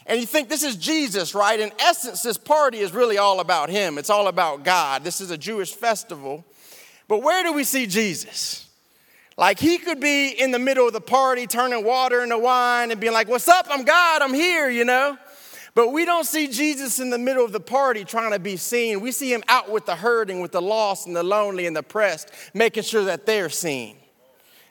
And 0.06 0.20
you 0.20 0.26
think 0.26 0.50
this 0.50 0.64
is 0.64 0.78
Jesus, 0.78 1.36
right? 1.36 1.60
In 1.60 1.72
essence, 1.80 2.24
this 2.24 2.38
party 2.38 2.80
is 2.80 2.94
really 2.94 3.18
all 3.18 3.40
about 3.40 3.70
him. 3.70 3.98
It's 3.98 4.10
all 4.10 4.28
about 4.28 4.64
God. 4.64 5.04
This 5.04 5.22
is 5.22 5.32
a 5.32 5.38
Jewish 5.38 5.74
festival. 5.74 6.46
But 7.08 7.22
where 7.22 7.44
do 7.44 7.54
we 7.54 7.64
see 7.66 7.86
Jesus? 7.86 8.68
Like 9.38 9.60
he 9.60 9.78
could 9.78 10.00
be 10.00 10.30
in 10.30 10.52
the 10.52 10.60
middle 10.60 10.88
of 10.88 10.94
the 10.94 11.02
party 11.02 11.48
turning 11.48 11.84
water 11.84 12.22
into 12.22 12.38
wine 12.38 12.92
and 12.92 13.00
being 13.00 13.14
like, 13.14 13.28
What's 13.28 13.48
up? 13.48 13.68
I'm 13.70 13.84
God, 13.84 14.22
I'm 14.22 14.34
here, 14.34 14.70
you 14.70 14.86
know? 14.86 15.18
But 15.74 15.90
we 15.90 16.04
don't 16.04 16.26
see 16.26 16.48
Jesus 16.48 17.00
in 17.00 17.10
the 17.10 17.18
middle 17.18 17.46
of 17.46 17.54
the 17.54 17.60
party 17.62 18.04
trying 18.04 18.32
to 18.32 18.40
be 18.40 18.58
seen. 18.58 19.00
We 19.00 19.14
see 19.14 19.32
him 19.32 19.42
out 19.48 19.72
with 19.72 19.86
the 19.86 19.96
hurting, 19.96 20.42
with 20.42 20.52
the 20.52 20.62
lost 20.62 21.08
and 21.08 21.16
the 21.16 21.24
lonely 21.24 21.66
and 21.66 21.76
the 21.76 21.80
oppressed, 21.80 22.30
making 22.54 22.84
sure 22.84 23.06
that 23.06 23.26
they're 23.26 23.50
seen. 23.50 23.96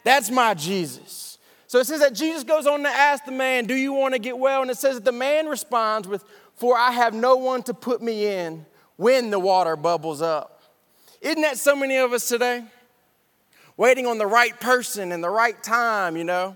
That's 0.05 0.31
my 0.31 0.55
Jesus. 0.55 1.39
So 1.67 1.79
it 1.79 1.87
says 1.87 2.01
that 2.01 2.15
Jesus 2.15 2.45
goes 2.45 2.67
on 2.67 2.83
to 2.83 2.89
ask 2.89 3.25
the 3.25 3.33
man, 3.33 3.65
Do 3.65 3.75
you 3.75 3.93
want 3.93 4.15
to 4.15 4.19
get 4.19 4.37
well? 4.39 4.61
And 4.61 4.71
it 4.71 4.77
says 4.77 4.97
that 4.97 5.05
the 5.05 5.13
man 5.13 5.47
responds 5.47 6.07
with, 6.07 6.25
For 6.57 6.77
I 6.77 6.91
have 6.91 7.15
no 7.15 7.37
one 7.37 7.63
to 7.65 7.75
put 7.75 8.03
me 8.03 8.27
in 8.27 8.67
when 8.97 9.31
the 9.31 9.39
water 9.39 9.77
bubbles 9.77 10.21
up. 10.21 10.63
Isn't 11.23 11.43
that 11.43 11.59
so 11.59 11.75
many 11.75 11.97
of 11.97 12.13
us 12.13 12.29
today? 12.29 12.65
Waiting 13.81 14.07
on 14.07 14.19
the 14.19 14.27
right 14.27 14.61
person 14.61 15.11
and 15.11 15.25
the 15.25 15.31
right 15.31 15.63
time, 15.63 16.15
you 16.15 16.23
know, 16.23 16.55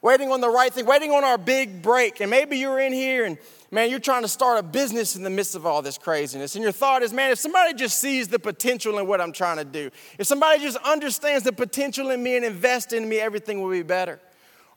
waiting 0.00 0.32
on 0.32 0.40
the 0.40 0.48
right 0.48 0.72
thing, 0.72 0.86
waiting 0.86 1.10
on 1.10 1.22
our 1.22 1.36
big 1.36 1.82
break. 1.82 2.20
And 2.20 2.30
maybe 2.30 2.56
you're 2.56 2.80
in 2.80 2.90
here 2.90 3.26
and 3.26 3.36
man, 3.70 3.90
you're 3.90 3.98
trying 3.98 4.22
to 4.22 4.28
start 4.28 4.58
a 4.58 4.62
business 4.62 5.14
in 5.14 5.22
the 5.22 5.28
midst 5.28 5.54
of 5.54 5.66
all 5.66 5.82
this 5.82 5.98
craziness. 5.98 6.54
And 6.54 6.62
your 6.62 6.72
thought 6.72 7.02
is, 7.02 7.12
man, 7.12 7.30
if 7.30 7.38
somebody 7.38 7.74
just 7.74 8.00
sees 8.00 8.28
the 8.28 8.38
potential 8.38 8.98
in 8.98 9.06
what 9.06 9.20
I'm 9.20 9.32
trying 9.32 9.58
to 9.58 9.64
do, 9.64 9.90
if 10.18 10.26
somebody 10.26 10.62
just 10.62 10.78
understands 10.78 11.44
the 11.44 11.52
potential 11.52 12.08
in 12.08 12.22
me 12.22 12.36
and 12.36 12.46
invests 12.46 12.94
in 12.94 13.06
me, 13.06 13.20
everything 13.20 13.60
will 13.60 13.70
be 13.70 13.82
better. 13.82 14.18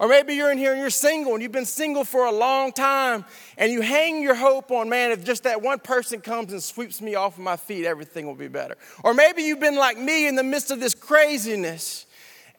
Or 0.01 0.07
maybe 0.07 0.33
you're 0.33 0.51
in 0.51 0.57
here 0.57 0.71
and 0.71 0.81
you're 0.81 0.89
single 0.89 1.33
and 1.33 1.43
you've 1.43 1.51
been 1.51 1.63
single 1.63 2.03
for 2.03 2.25
a 2.25 2.31
long 2.31 2.71
time 2.71 3.23
and 3.55 3.71
you 3.71 3.81
hang 3.81 4.23
your 4.23 4.33
hope 4.33 4.71
on, 4.71 4.89
man, 4.89 5.11
if 5.11 5.23
just 5.23 5.43
that 5.43 5.61
one 5.61 5.77
person 5.77 6.21
comes 6.21 6.51
and 6.51 6.61
sweeps 6.61 7.01
me 7.01 7.13
off 7.13 7.37
of 7.37 7.43
my 7.43 7.55
feet, 7.55 7.85
everything 7.85 8.25
will 8.25 8.33
be 8.33 8.47
better. 8.47 8.77
Or 9.03 9.13
maybe 9.13 9.43
you've 9.43 9.59
been 9.59 9.75
like 9.75 9.99
me 9.99 10.27
in 10.27 10.35
the 10.35 10.43
midst 10.43 10.71
of 10.71 10.79
this 10.79 10.95
craziness 10.95 12.07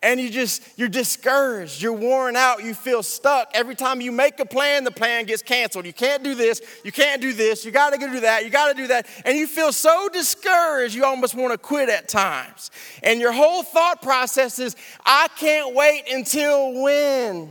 and 0.03 0.21
you 0.21 0.29
just 0.29 0.63
you're 0.77 0.89
discouraged 0.89 1.81
you're 1.81 1.93
worn 1.93 2.37
out 2.37 2.65
you 2.65 2.75
feel 2.75 3.03
stuck. 3.03 3.51
Every 3.55 3.75
time 3.75 4.01
you 4.01 4.11
make 4.11 4.41
a 4.41 4.45
plan 4.45 4.85
the 4.85 4.91
plan 4.91 5.25
gets 5.27 5.43
canceled. 5.43 5.87
You 5.87 5.93
can't 5.93 6.23
do 6.23 6.35
this 6.35 6.61
you 6.85 6.93
can't 6.93 7.23
do 7.23 7.33
this 7.33 7.65
you 7.65 7.71
got 7.71 7.93
to 7.93 7.99
do 7.99 8.21
that 8.21 8.45
you 8.45 8.51
got 8.51 8.69
to 8.69 8.75
do 8.75 8.89
that. 8.89 9.07
And 9.25 9.37
you 9.37 9.47
feel 9.47 9.73
so 9.73 10.09
discouraged 10.13 10.95
you 10.95 11.05
almost 11.05 11.35
want 11.35 11.53
to 11.53 11.59
quit 11.59 11.89
at 11.89 12.09
times. 12.09 12.71
And 13.03 13.21
your 13.21 13.33
whole 13.33 13.63
thought 13.63 14.03
process 14.03 14.59
is 14.59 14.77
i 15.05 15.29
can't 15.37 15.75
wait 15.75 16.05
until 16.11 16.83
when? 16.83 17.51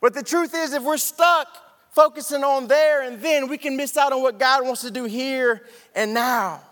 But 0.00 0.14
the 0.14 0.22
truth 0.22 0.54
is 0.54 0.72
if 0.72 0.82
we're 0.82 0.96
stuck 0.96 1.48
focusing 1.90 2.44
on 2.44 2.68
there 2.68 3.02
and 3.02 3.20
then 3.20 3.48
we 3.48 3.58
can 3.58 3.76
miss 3.76 3.96
out 3.96 4.12
on 4.12 4.22
what 4.22 4.38
god 4.38 4.64
wants 4.64 4.82
to 4.82 4.90
do 4.90 5.04
here 5.04 5.62
and 5.94 6.14
now. 6.14 6.62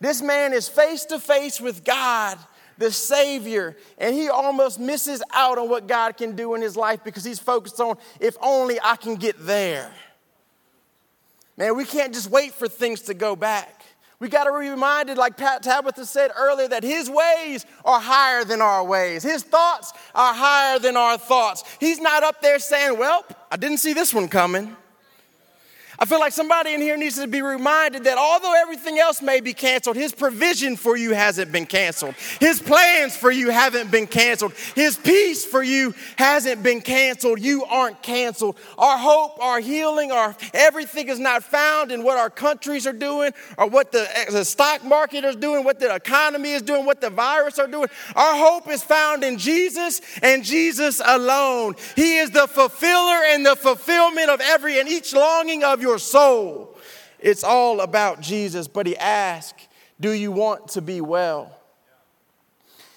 This 0.00 0.22
man 0.22 0.52
is 0.52 0.68
face 0.68 1.04
to 1.06 1.18
face 1.18 1.60
with 1.60 1.84
god 1.84 2.38
the 2.78 2.92
Savior, 2.92 3.76
and 3.98 4.14
he 4.14 4.28
almost 4.28 4.78
misses 4.78 5.22
out 5.34 5.58
on 5.58 5.68
what 5.68 5.86
God 5.86 6.16
can 6.16 6.36
do 6.36 6.54
in 6.54 6.62
his 6.62 6.76
life 6.76 7.02
because 7.04 7.24
he's 7.24 7.40
focused 7.40 7.80
on, 7.80 7.96
if 8.20 8.36
only 8.40 8.80
I 8.80 8.96
can 8.96 9.16
get 9.16 9.36
there. 9.44 9.90
Man, 11.56 11.76
we 11.76 11.84
can't 11.84 12.14
just 12.14 12.30
wait 12.30 12.54
for 12.54 12.68
things 12.68 13.02
to 13.02 13.14
go 13.14 13.34
back. 13.34 13.82
We 14.20 14.28
got 14.28 14.44
to 14.44 14.58
be 14.58 14.68
reminded, 14.68 15.16
like 15.16 15.36
Pat 15.36 15.62
Tabitha 15.62 16.04
said 16.06 16.30
earlier, 16.36 16.68
that 16.68 16.82
his 16.82 17.08
ways 17.08 17.66
are 17.84 18.00
higher 18.00 18.44
than 18.44 18.60
our 18.60 18.84
ways. 18.84 19.22
His 19.22 19.42
thoughts 19.42 19.92
are 20.14 20.34
higher 20.34 20.78
than 20.78 20.96
our 20.96 21.18
thoughts. 21.18 21.62
He's 21.78 22.00
not 22.00 22.24
up 22.24 22.40
there 22.40 22.58
saying, 22.58 22.98
Well, 22.98 23.24
I 23.50 23.56
didn't 23.56 23.78
see 23.78 23.92
this 23.92 24.12
one 24.12 24.28
coming. 24.28 24.76
I 26.00 26.04
feel 26.04 26.20
like 26.20 26.32
somebody 26.32 26.74
in 26.74 26.80
here 26.80 26.96
needs 26.96 27.16
to 27.16 27.26
be 27.26 27.42
reminded 27.42 28.04
that 28.04 28.18
although 28.18 28.54
everything 28.54 29.00
else 29.00 29.20
may 29.20 29.40
be 29.40 29.52
canceled, 29.52 29.96
His 29.96 30.12
provision 30.12 30.76
for 30.76 30.96
you 30.96 31.12
hasn't 31.12 31.50
been 31.50 31.66
canceled. 31.66 32.14
His 32.38 32.62
plans 32.62 33.16
for 33.16 33.32
you 33.32 33.50
haven't 33.50 33.90
been 33.90 34.06
canceled. 34.06 34.52
His 34.76 34.96
peace 34.96 35.44
for 35.44 35.60
you 35.60 35.94
hasn't 36.16 36.62
been 36.62 36.82
canceled. 36.82 37.40
You 37.40 37.64
aren't 37.64 38.00
canceled. 38.00 38.56
Our 38.76 38.96
hope, 38.96 39.42
our 39.42 39.58
healing, 39.58 40.12
our 40.12 40.36
everything 40.54 41.08
is 41.08 41.18
not 41.18 41.42
found 41.42 41.90
in 41.90 42.04
what 42.04 42.16
our 42.16 42.30
countries 42.30 42.86
are 42.86 42.92
doing 42.92 43.32
or 43.56 43.66
what 43.66 43.90
the, 43.90 44.08
the 44.30 44.44
stock 44.44 44.84
market 44.84 45.24
is 45.24 45.34
doing, 45.34 45.64
what 45.64 45.80
the 45.80 45.92
economy 45.92 46.52
is 46.52 46.62
doing, 46.62 46.86
what 46.86 47.00
the 47.00 47.10
virus 47.10 47.58
are 47.58 47.66
doing. 47.66 47.88
Our 48.14 48.36
hope 48.36 48.68
is 48.68 48.84
found 48.84 49.24
in 49.24 49.36
Jesus 49.36 50.00
and 50.22 50.44
Jesus 50.44 51.02
alone. 51.04 51.74
He 51.96 52.18
is 52.18 52.30
the 52.30 52.46
fulfiller 52.46 53.24
and 53.30 53.44
the 53.44 53.56
fulfillment 53.56 54.30
of 54.30 54.40
every 54.40 54.78
and 54.78 54.88
each 54.88 55.12
longing 55.12 55.64
of 55.64 55.82
your 55.82 55.87
your 55.88 55.98
soul. 55.98 56.76
It's 57.18 57.42
all 57.42 57.80
about 57.80 58.20
Jesus. 58.20 58.68
But 58.68 58.86
he 58.86 58.96
asked, 58.96 59.68
Do 59.98 60.12
you 60.12 60.30
want 60.30 60.68
to 60.68 60.82
be 60.82 61.00
well? 61.00 61.58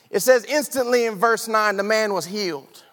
It 0.10 0.20
says, 0.20 0.44
instantly 0.44 1.06
in 1.06 1.16
verse 1.16 1.48
9, 1.48 1.78
the 1.78 1.84
man 1.84 2.14
was 2.14 2.26
healed. 2.26 2.84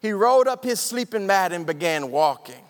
He 0.00 0.12
rolled 0.12 0.48
up 0.48 0.64
his 0.64 0.80
sleeping 0.80 1.26
mat 1.26 1.52
and 1.52 1.66
began 1.66 2.10
walking. 2.10 2.62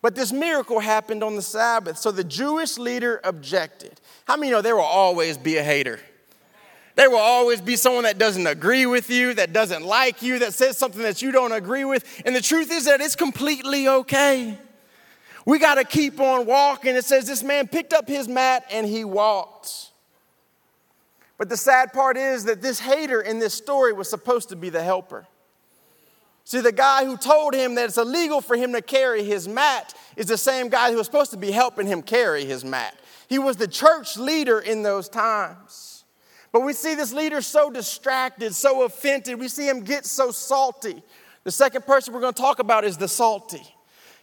But 0.00 0.14
this 0.14 0.32
miracle 0.32 0.80
happened 0.80 1.22
on 1.22 1.36
the 1.36 1.42
Sabbath, 1.42 1.98
so 1.98 2.10
the 2.10 2.24
Jewish 2.24 2.78
leader 2.78 3.20
objected. 3.22 4.00
How 4.24 4.36
many 4.36 4.50
know 4.50 4.62
there 4.62 4.76
will 4.76 4.82
always 4.82 5.36
be 5.36 5.58
a 5.58 5.62
hater? 5.62 6.00
There 6.94 7.10
will 7.10 7.18
always 7.18 7.60
be 7.60 7.76
someone 7.76 8.04
that 8.04 8.18
doesn't 8.18 8.46
agree 8.46 8.86
with 8.86 9.10
you, 9.10 9.34
that 9.34 9.52
doesn't 9.52 9.84
like 9.84 10.22
you, 10.22 10.38
that 10.40 10.54
says 10.54 10.76
something 10.76 11.02
that 11.02 11.22
you 11.22 11.32
don't 11.32 11.52
agree 11.52 11.84
with. 11.84 12.22
And 12.26 12.34
the 12.34 12.40
truth 12.40 12.70
is 12.72 12.86
that 12.86 13.00
it's 13.00 13.16
completely 13.16 13.88
okay. 13.88 14.58
We 15.44 15.58
got 15.58 15.74
to 15.74 15.84
keep 15.84 16.20
on 16.20 16.46
walking. 16.46 16.94
It 16.94 17.04
says 17.04 17.26
this 17.26 17.42
man 17.42 17.66
picked 17.66 17.92
up 17.92 18.08
his 18.08 18.28
mat 18.28 18.64
and 18.70 18.86
he 18.86 19.04
walked. 19.04 19.90
But 21.38 21.48
the 21.48 21.56
sad 21.56 21.92
part 21.92 22.16
is 22.16 22.44
that 22.44 22.62
this 22.62 22.78
hater 22.78 23.20
in 23.20 23.40
this 23.40 23.54
story 23.54 23.92
was 23.92 24.08
supposed 24.08 24.50
to 24.50 24.56
be 24.56 24.68
the 24.68 24.82
helper. 24.82 25.26
See, 26.44 26.60
the 26.60 26.72
guy 26.72 27.04
who 27.04 27.16
told 27.16 27.54
him 27.54 27.74
that 27.76 27.86
it's 27.86 27.98
illegal 27.98 28.40
for 28.40 28.56
him 28.56 28.72
to 28.72 28.82
carry 28.82 29.24
his 29.24 29.48
mat 29.48 29.94
is 30.16 30.26
the 30.26 30.36
same 30.36 30.68
guy 30.68 30.90
who 30.90 30.96
was 30.96 31.06
supposed 31.06 31.30
to 31.32 31.36
be 31.36 31.50
helping 31.50 31.86
him 31.86 32.02
carry 32.02 32.44
his 32.44 32.64
mat. 32.64 32.96
He 33.28 33.38
was 33.38 33.56
the 33.56 33.68
church 33.68 34.16
leader 34.16 34.58
in 34.58 34.82
those 34.82 35.08
times. 35.08 36.04
But 36.52 36.60
we 36.60 36.74
see 36.74 36.94
this 36.94 37.12
leader 37.12 37.40
so 37.40 37.70
distracted, 37.70 38.54
so 38.54 38.82
offended. 38.82 39.40
We 39.40 39.48
see 39.48 39.66
him 39.66 39.80
get 39.80 40.04
so 40.04 40.30
salty. 40.30 41.02
The 41.44 41.50
second 41.50 41.86
person 41.86 42.12
we're 42.12 42.20
going 42.20 42.34
to 42.34 42.42
talk 42.42 42.58
about 42.58 42.84
is 42.84 42.98
the 42.98 43.08
salty. 43.08 43.62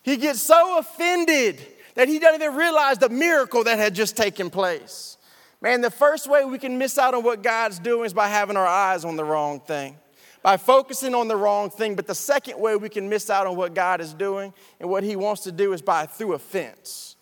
He 0.10 0.18
gets 0.18 0.42
so 0.42 0.80
offended 0.80 1.64
that 1.94 2.08
he 2.08 2.18
doesn't 2.18 2.42
even 2.42 2.56
realize 2.56 2.98
the 2.98 3.10
miracle 3.10 3.64
that 3.66 3.78
had 3.78 3.94
just 3.94 4.18
taken 4.18 4.50
place. 4.50 5.18
Man, 5.62 5.82
the 5.82 5.92
first 5.92 6.28
way 6.28 6.46
we 6.46 6.58
can 6.58 6.80
miss 6.80 6.98
out 6.98 7.14
on 7.14 7.24
what 7.24 7.44
God's 7.44 7.78
doing 7.78 8.06
is 8.06 8.14
by 8.14 8.28
having 8.28 8.58
our 8.58 8.66
eyes 8.66 9.06
on 9.06 9.18
the 9.18 9.24
wrong 9.24 9.60
thing, 9.60 9.98
by 10.42 10.58
focusing 10.58 11.14
on 11.14 11.28
the 11.28 11.36
wrong 11.36 11.70
thing. 11.70 11.96
But 11.96 12.08
the 12.08 12.16
second 12.16 12.60
way 12.60 12.76
we 12.76 12.90
can 12.90 13.08
miss 13.08 13.30
out 13.30 13.46
on 13.46 13.56
what 13.56 13.76
God 13.76 14.02
is 14.02 14.16
doing 14.16 14.52
and 14.80 14.90
what 14.90 15.04
He 15.04 15.16
wants 15.16 15.44
to 15.44 15.52
do 15.52 15.74
is 15.74 15.82
by 15.84 16.08
through 16.08 16.34
offense. 16.34 17.16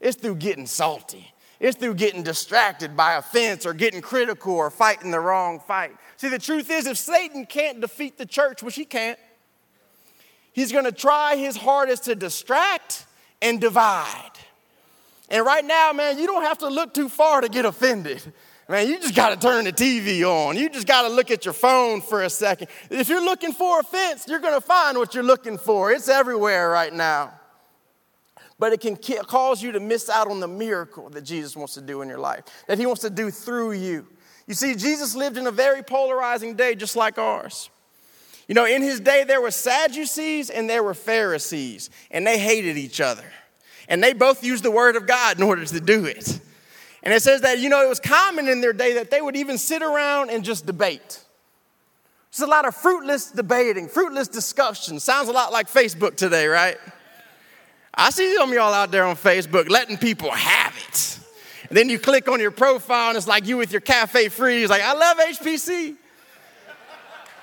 It's 0.00 0.16
through 0.16 0.36
getting 0.36 0.66
salty. 0.66 1.34
It's 1.60 1.76
through 1.76 1.94
getting 1.94 2.22
distracted 2.22 2.96
by 2.96 3.16
offense 3.16 3.66
or 3.66 3.74
getting 3.74 4.00
critical 4.00 4.54
or 4.54 4.70
fighting 4.70 5.10
the 5.10 5.20
wrong 5.20 5.60
fight. 5.60 5.94
See, 6.16 6.30
the 6.30 6.38
truth 6.38 6.70
is, 6.70 6.86
if 6.86 6.96
Satan 6.96 7.44
can't 7.44 7.82
defeat 7.82 8.16
the 8.16 8.24
church, 8.26 8.62
which 8.62 8.76
he 8.76 8.86
can't, 8.86 9.18
He's 10.52 10.72
going 10.72 10.84
to 10.84 10.92
try 10.92 11.36
his 11.36 11.56
hardest 11.56 12.04
to 12.04 12.14
distract 12.14 13.06
and 13.40 13.60
divide. 13.60 14.30
And 15.28 15.44
right 15.46 15.64
now, 15.64 15.92
man, 15.92 16.18
you 16.18 16.26
don't 16.26 16.42
have 16.42 16.58
to 16.58 16.68
look 16.68 16.92
too 16.92 17.08
far 17.08 17.40
to 17.40 17.48
get 17.48 17.64
offended. 17.64 18.22
Man, 18.68 18.88
you 18.88 19.00
just 19.00 19.14
got 19.14 19.30
to 19.30 19.36
turn 19.36 19.64
the 19.64 19.72
TV 19.72 20.22
on. 20.22 20.56
You 20.56 20.68
just 20.68 20.86
got 20.86 21.02
to 21.02 21.08
look 21.08 21.30
at 21.30 21.44
your 21.44 21.54
phone 21.54 22.00
for 22.00 22.22
a 22.22 22.30
second. 22.30 22.68
If 22.90 23.08
you're 23.08 23.24
looking 23.24 23.52
for 23.52 23.80
offense, 23.80 24.26
you're 24.28 24.38
going 24.38 24.54
to 24.54 24.60
find 24.60 24.98
what 24.98 25.14
you're 25.14 25.24
looking 25.24 25.58
for. 25.58 25.90
It's 25.90 26.08
everywhere 26.08 26.70
right 26.70 26.92
now. 26.92 27.32
But 28.58 28.72
it 28.72 28.80
can 28.80 28.96
cause 28.96 29.62
you 29.62 29.72
to 29.72 29.80
miss 29.80 30.08
out 30.08 30.28
on 30.28 30.38
the 30.38 30.46
miracle 30.46 31.10
that 31.10 31.22
Jesus 31.22 31.56
wants 31.56 31.74
to 31.74 31.80
do 31.80 32.02
in 32.02 32.08
your 32.08 32.20
life, 32.20 32.44
that 32.68 32.78
he 32.78 32.86
wants 32.86 33.02
to 33.02 33.10
do 33.10 33.30
through 33.30 33.72
you. 33.72 34.06
You 34.46 34.54
see, 34.54 34.74
Jesus 34.74 35.16
lived 35.16 35.36
in 35.36 35.46
a 35.46 35.50
very 35.50 35.82
polarizing 35.82 36.54
day 36.54 36.74
just 36.74 36.94
like 36.94 37.18
ours. 37.18 37.70
You 38.48 38.54
know, 38.54 38.64
in 38.64 38.82
his 38.82 39.00
day, 39.00 39.24
there 39.24 39.40
were 39.40 39.50
Sadducees 39.50 40.50
and 40.50 40.68
there 40.68 40.82
were 40.82 40.94
Pharisees, 40.94 41.90
and 42.10 42.26
they 42.26 42.38
hated 42.38 42.76
each 42.76 43.00
other. 43.00 43.24
And 43.88 44.02
they 44.02 44.12
both 44.12 44.44
used 44.44 44.64
the 44.64 44.70
word 44.70 44.96
of 44.96 45.06
God 45.06 45.36
in 45.36 45.42
order 45.42 45.64
to 45.64 45.80
do 45.80 46.04
it. 46.04 46.40
And 47.02 47.12
it 47.12 47.22
says 47.22 47.40
that, 47.40 47.58
you 47.58 47.68
know, 47.68 47.82
it 47.82 47.88
was 47.88 48.00
common 48.00 48.48
in 48.48 48.60
their 48.60 48.72
day 48.72 48.94
that 48.94 49.10
they 49.10 49.20
would 49.20 49.36
even 49.36 49.58
sit 49.58 49.82
around 49.82 50.30
and 50.30 50.44
just 50.44 50.66
debate. 50.66 51.22
It's 52.28 52.40
a 52.40 52.46
lot 52.46 52.64
of 52.64 52.74
fruitless 52.74 53.30
debating, 53.30 53.88
fruitless 53.88 54.28
discussion. 54.28 54.98
Sounds 55.00 55.28
a 55.28 55.32
lot 55.32 55.52
like 55.52 55.68
Facebook 55.68 56.16
today, 56.16 56.46
right? 56.46 56.78
I 57.92 58.10
see 58.10 58.34
some 58.36 58.48
of 58.48 58.54
y'all 58.54 58.72
out 58.72 58.90
there 58.90 59.04
on 59.04 59.16
Facebook 59.16 59.68
letting 59.68 59.98
people 59.98 60.30
have 60.30 60.74
it. 60.88 61.18
And 61.68 61.76
then 61.76 61.90
you 61.90 61.98
click 61.98 62.28
on 62.28 62.40
your 62.40 62.50
profile 62.50 63.08
and 63.08 63.18
it's 63.18 63.26
like 63.26 63.46
you 63.46 63.58
with 63.58 63.72
your 63.72 63.80
cafe 63.80 64.28
free. 64.28 64.62
It's 64.62 64.70
like, 64.70 64.82
I 64.82 64.94
love 64.94 65.18
HPC. 65.18 65.96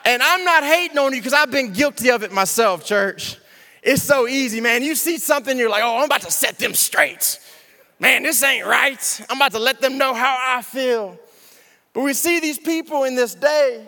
And 0.06 0.22
I'm 0.22 0.44
not 0.44 0.64
hating 0.64 0.98
on 0.98 1.14
you 1.14 1.20
because 1.20 1.34
I've 1.34 1.52
been 1.52 1.74
guilty 1.74 2.10
of 2.10 2.24
it 2.24 2.32
myself, 2.32 2.86
church. 2.86 3.38
It's 3.82 4.04
so 4.04 4.28
easy, 4.28 4.62
man. 4.62 4.84
You 4.84 4.96
see 4.96 5.18
something, 5.18 5.58
you're 5.58 5.70
like, 5.70 5.84
oh, 5.84 5.98
I'm 5.98 6.06
about 6.06 6.22
to 6.22 6.32
set 6.32 6.58
them 6.58 6.74
straight. 6.74 7.40
Man, 8.00 8.24
this 8.24 8.42
ain't 8.44 8.66
right. 8.66 9.22
I'm 9.30 9.38
about 9.38 9.52
to 9.54 9.60
let 9.60 9.82
them 9.82 9.98
know 9.98 10.14
how 10.14 10.38
I 10.40 10.62
feel. 10.62 11.18
But 11.94 12.02
we 12.02 12.14
see 12.14 12.40
these 12.40 12.58
people 12.58 13.04
in 13.04 13.16
this 13.16 13.36
day, 13.36 13.88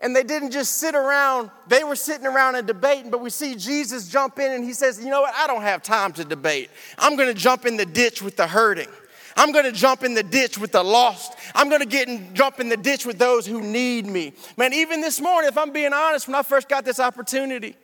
and 0.00 0.14
they 0.14 0.22
didn't 0.22 0.50
just 0.50 0.78
sit 0.78 0.94
around, 0.94 1.50
they 1.68 1.84
were 1.84 1.96
sitting 1.96 2.26
around 2.26 2.56
and 2.56 2.66
debating, 2.66 3.10
but 3.10 3.20
we 3.20 3.30
see 3.30 3.54
Jesus 3.54 4.08
jump 4.08 4.38
in 4.38 4.52
and 4.52 4.64
he 4.64 4.72
says, 4.72 5.02
You 5.02 5.10
know 5.10 5.22
what? 5.22 5.34
I 5.34 5.46
don't 5.46 5.62
have 5.62 5.82
time 5.82 6.12
to 6.14 6.24
debate. 6.24 6.70
I'm 6.98 7.16
gonna 7.16 7.34
jump 7.34 7.64
in 7.64 7.76
the 7.76 7.86
ditch 7.86 8.22
with 8.22 8.36
the 8.36 8.46
hurting. 8.46 8.88
I'm 9.36 9.52
going 9.52 9.64
to 9.64 9.72
jump 9.72 10.04
in 10.04 10.14
the 10.14 10.22
ditch 10.22 10.58
with 10.58 10.72
the 10.72 10.82
lost. 10.82 11.36
I'm 11.54 11.68
going 11.68 11.80
to 11.80 11.86
get 11.86 12.08
and 12.08 12.34
jump 12.34 12.60
in 12.60 12.68
the 12.68 12.76
ditch 12.76 13.04
with 13.04 13.18
those 13.18 13.46
who 13.46 13.60
need 13.60 14.06
me. 14.06 14.32
Man, 14.56 14.72
even 14.72 15.00
this 15.00 15.20
morning, 15.20 15.48
if 15.48 15.58
I'm 15.58 15.72
being 15.72 15.92
honest, 15.92 16.28
when 16.28 16.34
I 16.34 16.42
first 16.42 16.68
got 16.68 16.84
this 16.84 17.00
opportunity, 17.00 17.76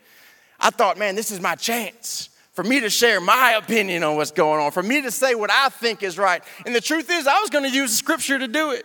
I 0.59 0.71
thought, 0.71 0.99
man, 0.99 1.15
this 1.15 1.31
is 1.31 1.41
my 1.41 1.55
chance 1.55 2.31
for 2.53 2.65
me 2.65 2.81
to 2.81 2.91
share 2.91 3.21
my 3.21 3.53
opinion 3.53 4.03
on 4.03 4.17
what's 4.17 4.33
going 4.33 4.61
on, 4.61 4.71
for 4.71 4.83
me 4.83 5.01
to 5.03 5.11
say 5.11 5.35
what 5.35 5.51
I 5.51 5.69
think 5.69 6.03
is 6.03 6.19
right. 6.19 6.43
And 6.67 6.75
the 6.75 6.81
truth 6.81 7.11
is, 7.11 7.27
I 7.27 7.41
was 7.41 7.51
going 7.51 7.65
to 7.65 7.75
use 7.75 7.91
the 7.91 7.97
scripture 7.97 8.39
to 8.39 8.49
do 8.49 8.71
it. 8.73 8.85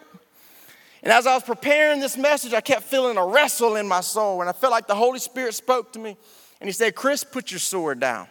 And 1.03 1.11
as 1.11 1.27
I 1.27 1.33
was 1.33 1.43
preparing 1.43 1.99
this 1.99 2.17
message, 2.17 2.53
I 2.53 2.61
kept 2.61 2.83
feeling 2.83 3.17
a 3.17 3.25
wrestle 3.25 3.75
in 3.75 3.87
my 3.87 4.01
soul, 4.01 4.41
and 4.41 4.49
I 4.49 4.53
felt 4.53 4.71
like 4.71 4.87
the 4.87 4.95
Holy 4.95 5.19
Spirit 5.19 5.53
spoke 5.53 5.93
to 5.93 5.99
me. 5.99 6.15
And 6.61 6.67
He 6.67 6.71
said, 6.71 6.95
Chris, 6.95 7.23
put 7.23 7.51
your 7.51 7.59
sword 7.59 7.99
down. 7.99 8.27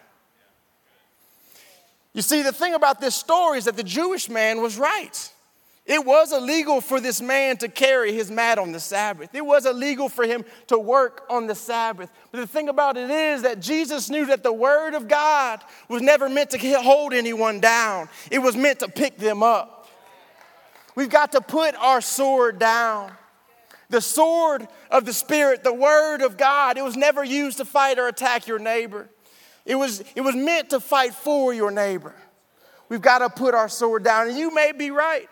You 2.15 2.23
see, 2.23 2.43
the 2.43 2.53
thing 2.53 2.75
about 2.75 3.01
this 3.01 3.15
story 3.15 3.59
is 3.59 3.65
that 3.65 3.77
the 3.77 3.83
Jewish 3.83 4.31
man 4.31 4.63
was 4.63 4.79
right. 4.79 5.31
It 5.85 6.07
was 6.07 6.33
illegal 6.33 6.81
for 6.81 6.99
this 6.99 7.21
man 7.21 7.59
to 7.59 7.69
carry 7.69 8.13
his 8.13 8.31
mat 8.31 8.59
on 8.59 8.73
the 8.73 8.81
Sabbath. 8.81 9.35
It 9.35 9.45
was 9.45 9.67
illegal 9.67 10.09
for 10.09 10.25
him 10.25 10.45
to 10.69 10.79
work 10.79 11.27
on 11.29 11.47
the 11.47 11.55
Sabbath. 11.55 12.11
But 12.33 12.39
the 12.39 12.47
thing 12.47 12.71
about 12.71 12.97
it 12.97 13.11
is 13.11 13.43
that 13.43 13.61
Jesus 13.61 14.09
knew 14.09 14.25
that 14.27 14.43
the 14.43 14.53
Word 14.53 14.95
of 14.95 15.09
God 15.09 15.61
was 15.91 16.01
never 16.01 16.31
meant 16.31 16.51
to 16.51 16.59
hold 16.81 17.13
anyone 17.13 17.61
down, 17.61 18.09
it 18.31 18.39
was 18.39 18.57
meant 18.57 18.81
to 18.81 18.89
pick 18.89 19.19
them 19.19 19.43
up. 19.43 19.87
We've 20.95 21.11
got 21.11 21.33
to 21.33 21.41
put 21.41 21.75
our 21.75 22.01
sword 22.01 22.59
down. 22.59 23.13
The 23.91 24.01
sword 24.01 24.67
of 24.91 25.05
the 25.05 25.13
Spirit, 25.13 25.65
the 25.65 25.75
Word 25.75 26.23
of 26.23 26.37
God, 26.37 26.79
it 26.79 26.85
was 26.85 26.97
never 26.97 27.23
used 27.23 27.59
to 27.59 27.65
fight 27.65 27.99
or 27.99 28.09
attack 28.09 28.47
your 28.47 28.59
neighbor. 28.59 29.09
It 29.65 29.77
was, 29.77 30.05
it 30.15 30.21
was 30.21 30.35
meant 30.35 30.71
to 30.71 30.81
fight 30.81 31.15
for 31.15 31.55
your 31.55 31.71
neighbor. 31.71 32.15
We've 32.89 33.01
got 33.01 33.19
to 33.19 33.31
put 33.31 33.55
our 33.55 33.69
sword 33.69 34.05
down. 34.05 34.29
And 34.29 34.37
you 34.37 34.55
may 34.55 34.73
be 34.73 34.91
right. 34.91 35.29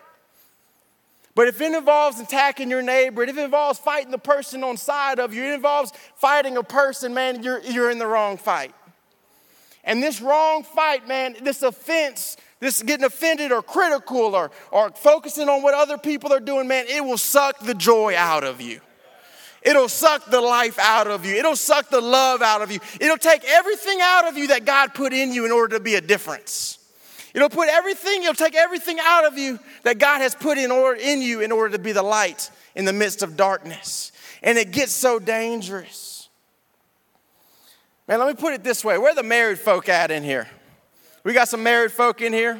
But 1.35 1.47
if 1.47 1.61
it 1.61 1.73
involves 1.73 2.19
attacking 2.19 2.69
your 2.69 2.81
neighbor, 2.81 3.23
if 3.23 3.37
it 3.37 3.43
involves 3.43 3.79
fighting 3.79 4.11
the 4.11 4.19
person 4.19 4.63
on 4.63 4.77
side 4.77 5.19
of 5.19 5.33
you, 5.33 5.43
it 5.43 5.53
involves 5.53 5.91
fighting 6.15 6.57
a 6.57 6.63
person, 6.63 7.13
man, 7.13 7.41
you're, 7.41 7.59
you're 7.61 7.89
in 7.89 7.97
the 7.97 8.05
wrong 8.05 8.37
fight. 8.37 8.73
And 9.83 10.01
this 10.01 10.21
wrong 10.21 10.63
fight, 10.63 11.07
man, 11.07 11.35
this 11.41 11.61
offense, 11.63 12.37
this 12.59 12.81
getting 12.83 13.03
offended 13.03 13.51
or 13.51 13.61
critical 13.61 14.35
or, 14.35 14.51
or 14.71 14.91
focusing 14.91 15.49
on 15.49 15.61
what 15.63 15.73
other 15.73 15.97
people 15.97 16.31
are 16.31 16.39
doing, 16.39 16.67
man, 16.67 16.85
it 16.87 17.03
will 17.03 17.17
suck 17.17 17.59
the 17.59 17.73
joy 17.73 18.15
out 18.15 18.43
of 18.43 18.61
you. 18.61 18.79
It'll 19.63 19.89
suck 19.89 20.29
the 20.29 20.41
life 20.41 20.77
out 20.77 21.07
of 21.07 21.25
you. 21.25 21.35
It'll 21.35 21.55
suck 21.55 21.89
the 21.89 22.01
love 22.01 22.41
out 22.41 22.61
of 22.61 22.71
you. 22.71 22.79
It'll 22.99 23.17
take 23.17 23.43
everything 23.45 23.99
out 24.01 24.27
of 24.27 24.37
you 24.37 24.47
that 24.47 24.65
God 24.65 24.93
put 24.93 25.13
in 25.13 25.33
you 25.33 25.45
in 25.45 25.51
order 25.51 25.77
to 25.77 25.83
be 25.83 25.95
a 25.95 26.01
difference. 26.01 26.79
It'll 27.33 27.49
put 27.49 27.67
everything, 27.69 28.21
it'll 28.21 28.35
take 28.35 28.55
everything 28.55 28.99
out 29.01 29.25
of 29.25 29.37
you 29.37 29.59
that 29.83 29.97
God 29.97 30.21
has 30.21 30.35
put 30.35 30.57
in 30.57 30.71
order 30.71 30.99
in 30.99 31.21
you 31.21 31.41
in 31.41 31.51
order 31.51 31.75
to 31.77 31.81
be 31.81 31.91
the 31.91 32.03
light 32.03 32.51
in 32.75 32.85
the 32.85 32.93
midst 32.93 33.23
of 33.23 33.35
darkness. 33.35 34.11
And 34.43 34.57
it 34.57 34.71
gets 34.71 34.91
so 34.91 35.17
dangerous. 35.17 36.29
Man, 38.07 38.19
let 38.19 38.27
me 38.27 38.33
put 38.35 38.53
it 38.53 38.63
this 38.63 38.83
way. 38.83 38.97
Where 38.97 39.15
the 39.15 39.23
married 39.23 39.57
folk 39.57 39.89
at 39.89 40.11
in 40.11 40.23
here? 40.23 40.47
We 41.23 41.33
got 41.33 41.47
some 41.47 41.63
married 41.63 41.91
folk 41.91 42.21
in 42.21 42.33
here. 42.33 42.59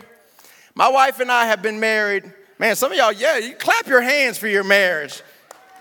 My 0.74 0.90
wife 0.90 1.20
and 1.20 1.32
I 1.32 1.46
have 1.48 1.62
been 1.62 1.80
married. 1.80 2.32
Man, 2.58 2.76
some 2.76 2.92
of 2.92 2.98
y'all, 2.98 3.12
yeah, 3.12 3.38
you 3.38 3.54
clap 3.56 3.88
your 3.88 4.02
hands 4.02 4.38
for 4.38 4.48
your 4.48 4.64
marriage. 4.64 5.22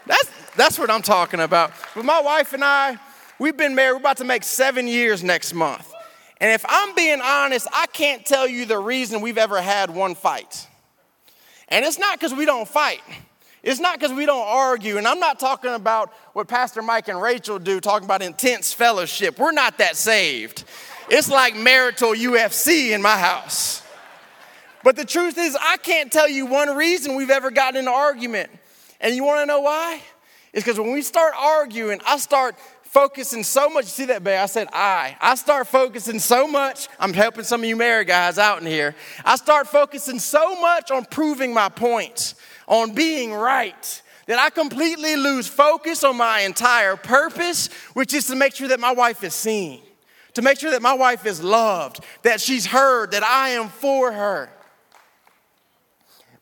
That's 0.06 0.28
that's 0.56 0.78
what 0.78 0.90
I'm 0.90 1.02
talking 1.02 1.40
about. 1.40 1.72
But 1.94 2.04
my 2.04 2.20
wife 2.20 2.52
and 2.52 2.64
I, 2.64 2.98
we've 3.38 3.56
been 3.56 3.74
married, 3.74 3.94
we're 3.94 4.00
about 4.00 4.18
to 4.18 4.24
make 4.24 4.44
seven 4.44 4.86
years 4.86 5.22
next 5.22 5.54
month. 5.54 5.92
And 6.40 6.50
if 6.50 6.64
I'm 6.68 6.94
being 6.94 7.20
honest, 7.22 7.68
I 7.72 7.86
can't 7.86 8.26
tell 8.26 8.48
you 8.48 8.66
the 8.66 8.78
reason 8.78 9.20
we've 9.20 9.38
ever 9.38 9.60
had 9.62 9.90
one 9.90 10.14
fight. 10.14 10.66
And 11.68 11.84
it's 11.84 11.98
not 11.98 12.18
because 12.18 12.34
we 12.34 12.44
don't 12.44 12.68
fight. 12.68 13.00
It's 13.62 13.78
not 13.78 13.98
because 13.98 14.12
we 14.14 14.26
don't 14.26 14.46
argue. 14.46 14.98
And 14.98 15.06
I'm 15.06 15.20
not 15.20 15.38
talking 15.38 15.72
about 15.72 16.12
what 16.32 16.48
Pastor 16.48 16.82
Mike 16.82 17.08
and 17.08 17.20
Rachel 17.22 17.58
do, 17.58 17.80
talking 17.80 18.04
about 18.04 18.22
intense 18.22 18.72
fellowship. 18.72 19.38
We're 19.38 19.52
not 19.52 19.78
that 19.78 19.96
saved. 19.96 20.64
It's 21.08 21.30
like 21.30 21.54
marital 21.54 22.12
UFC 22.12 22.90
in 22.90 23.00
my 23.00 23.16
house. 23.16 23.82
But 24.82 24.96
the 24.96 25.04
truth 25.04 25.38
is, 25.38 25.56
I 25.60 25.76
can't 25.76 26.10
tell 26.10 26.28
you 26.28 26.46
one 26.46 26.76
reason 26.76 27.14
we've 27.14 27.30
ever 27.30 27.52
gotten 27.52 27.80
an 27.80 27.88
argument. 27.88 28.50
And 29.00 29.14
you 29.14 29.22
want 29.24 29.40
to 29.40 29.46
know 29.46 29.60
why? 29.60 30.00
It's 30.52 30.64
because 30.64 30.78
when 30.78 30.92
we 30.92 31.02
start 31.02 31.34
arguing, 31.36 32.00
I 32.06 32.18
start 32.18 32.56
focusing 32.82 33.42
so 33.42 33.70
much. 33.70 33.86
See 33.86 34.04
that, 34.06 34.22
babe? 34.22 34.38
I 34.38 34.46
said 34.46 34.68
I. 34.70 35.16
I 35.18 35.34
start 35.34 35.66
focusing 35.66 36.18
so 36.18 36.46
much. 36.46 36.88
I'm 37.00 37.14
helping 37.14 37.44
some 37.44 37.62
of 37.62 37.66
you 37.66 37.74
married 37.74 38.08
guys 38.08 38.38
out 38.38 38.60
in 38.60 38.66
here. 38.66 38.94
I 39.24 39.36
start 39.36 39.66
focusing 39.66 40.18
so 40.18 40.60
much 40.60 40.90
on 40.90 41.06
proving 41.06 41.54
my 41.54 41.70
point, 41.70 42.34
on 42.68 42.94
being 42.94 43.32
right, 43.32 44.02
that 44.26 44.38
I 44.38 44.50
completely 44.50 45.16
lose 45.16 45.48
focus 45.48 46.04
on 46.04 46.18
my 46.18 46.40
entire 46.40 46.96
purpose, 46.96 47.68
which 47.94 48.12
is 48.12 48.26
to 48.26 48.36
make 48.36 48.54
sure 48.54 48.68
that 48.68 48.78
my 48.78 48.92
wife 48.92 49.24
is 49.24 49.32
seen, 49.32 49.80
to 50.34 50.42
make 50.42 50.60
sure 50.60 50.72
that 50.72 50.82
my 50.82 50.94
wife 50.94 51.24
is 51.24 51.42
loved, 51.42 52.04
that 52.24 52.42
she's 52.42 52.66
heard, 52.66 53.12
that 53.12 53.24
I 53.24 53.50
am 53.50 53.70
for 53.70 54.12
her. 54.12 54.50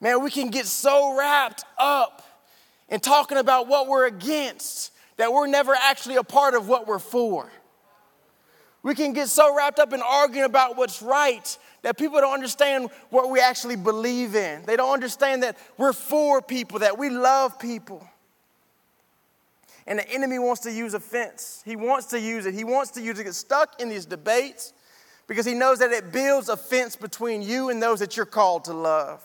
Man, 0.01 0.21
we 0.21 0.33
can 0.33 0.51
get 0.51 0.67
so 0.67 1.17
wrapped 1.17 1.65
up 1.79 2.23
in 2.91 3.01
talking 3.01 3.39
about 3.39 3.69
what 3.69 3.89
we're 3.89 4.07
against 4.07 4.93
that 5.17 5.33
we're 5.33 5.47
never 5.47 5.75
actually 5.75 6.17
a 6.17 6.23
part 6.23 6.55
of 6.55 6.67
what 6.67 6.87
we're 6.87 6.99
for. 6.99 7.51
We 8.83 8.95
can 8.95 9.13
get 9.13 9.29
so 9.29 9.55
wrapped 9.55 9.79
up 9.79 9.93
in 9.93 10.01
arguing 10.01 10.47
about 10.47 10.77
what's 10.77 11.03
right 11.03 11.59
that 11.83 11.99
people 11.99 12.21
don't 12.21 12.33
understand 12.33 12.89
what 13.11 13.31
we 13.31 13.41
actually 13.41 13.77
believe 13.77 14.35
in. 14.35 14.65
They 14.65 14.77
don't 14.77 14.93
understand 14.93 15.43
that 15.43 15.59
we're 15.77 15.93
for 15.93 16.41
people, 16.41 16.79
that 16.81 16.99
we 16.99 17.11
love 17.11 17.59
people. 17.59 18.07
And 19.87 19.99
the 19.99 20.11
enemy 20.11 20.39
wants 20.39 20.63
to 20.63 20.73
use 20.73 20.95
offense. 20.95 21.63
He 21.65 21.77
wants 21.77 22.07
to 22.09 22.21
use 22.21 22.47
it. 22.47 22.55
He 22.55 22.65
wants 22.65 22.93
to 22.93 23.03
use 23.03 23.17
it 23.17 23.19
to 23.19 23.25
get 23.25 23.35
stuck 23.35 23.81
in 23.81 23.89
these 23.89 24.07
debates 24.07 24.73
because 25.27 25.47
he 25.47 25.55
knows 25.55 25.79
that 25.81 25.91
it 25.91 26.13
builds 26.13 26.49
a 26.49 26.57
fence 26.57 26.97
between 26.97 27.43
you 27.43 27.69
and 27.71 27.83
those 27.83 28.01
that 28.01 28.17
you're 28.17 28.27
called 28.27 28.65
to 28.65 28.73
love. 28.73 29.23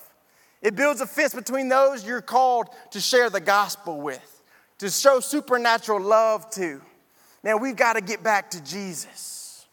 It 0.65 0.75
builds 0.75 0.99
a 0.99 1.05
fence 1.05 1.35
between 1.35 1.69
those 1.69 2.03
you're 2.03 2.21
called 2.21 2.69
to 2.89 2.99
share 2.99 3.29
the 3.29 3.39
gospel 3.39 4.01
with 4.01 4.41
to 4.79 4.89
show 4.89 5.19
supernatural 5.19 6.01
love 6.01 6.49
to. 6.49 6.81
Now 7.43 7.57
we've 7.57 7.75
got 7.75 7.93
to 7.93 8.01
get 8.01 8.23
back 8.23 8.49
to 8.49 8.63
Jesus. 8.63 9.67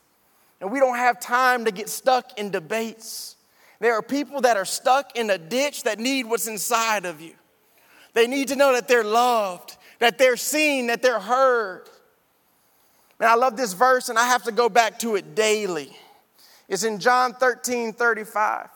And 0.61 0.71
we 0.71 0.81
don't 0.81 0.99
have 0.99 1.19
time 1.19 1.65
to 1.65 1.71
get 1.71 1.89
stuck 1.89 2.39
in 2.39 2.51
debates. 2.51 3.37
There 3.81 3.95
are 3.95 4.03
people 4.03 4.43
that 4.43 4.59
are 4.59 4.67
stuck 4.67 5.17
in 5.17 5.31
a 5.31 5.39
ditch 5.39 5.85
that 5.85 5.99
need 5.99 6.27
what's 6.27 6.47
inside 6.47 7.07
of 7.07 7.23
you. 7.23 7.33
They 8.13 8.27
need 8.27 8.49
to 8.49 8.57
know 8.57 8.75
that 8.75 8.87
they're 8.87 9.03
loved, 9.03 9.79
that 9.99 10.19
they're 10.19 10.37
seen, 10.37 10.89
that 10.89 11.01
they're 11.01 11.19
heard. 11.19 11.89
And 13.19 13.31
I 13.31 13.35
love 13.35 13.57
this 13.57 13.73
verse, 13.73 14.11
and 14.11 14.19
I 14.19 14.27
have 14.27 14.43
to 14.43 14.53
go 14.53 14.69
back 14.69 14.99
to 14.99 15.17
it 15.17 15.35
daily. 15.35 15.97
It's 16.69 16.85
in 16.85 16.99
John 16.99 17.33
13 17.33 17.95
35. 17.95 18.69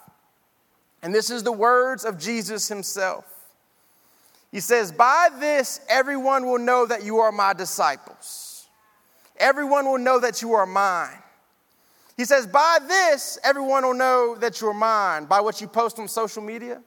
And 1.06 1.14
this 1.14 1.30
is 1.30 1.44
the 1.44 1.52
words 1.52 2.04
of 2.04 2.18
Jesus 2.18 2.66
himself. 2.66 3.25
He 4.50 4.58
says, 4.58 4.90
By 4.90 5.28
this 5.38 5.80
everyone 5.88 6.47
will 6.47 6.58
know 6.58 6.84
that 6.84 7.04
you 7.04 7.19
are 7.19 7.30
my 7.30 7.52
disciples. 7.52 8.66
Everyone 9.36 9.86
will 9.86 9.99
know 9.99 10.19
that 10.19 10.42
you 10.42 10.54
are 10.54 10.66
mine. 10.66 11.23
He 12.16 12.25
says, 12.25 12.49
By 12.49 12.78
this 12.88 13.38
everyone 13.45 13.84
will 13.84 13.95
know 13.95 14.34
that 14.40 14.60
you're 14.60 14.75
mine. 14.75 15.26
By 15.26 15.40
what 15.40 15.60
you 15.60 15.69
post 15.69 16.00
on 16.00 16.08
social 16.08 16.42
media? 16.42 16.82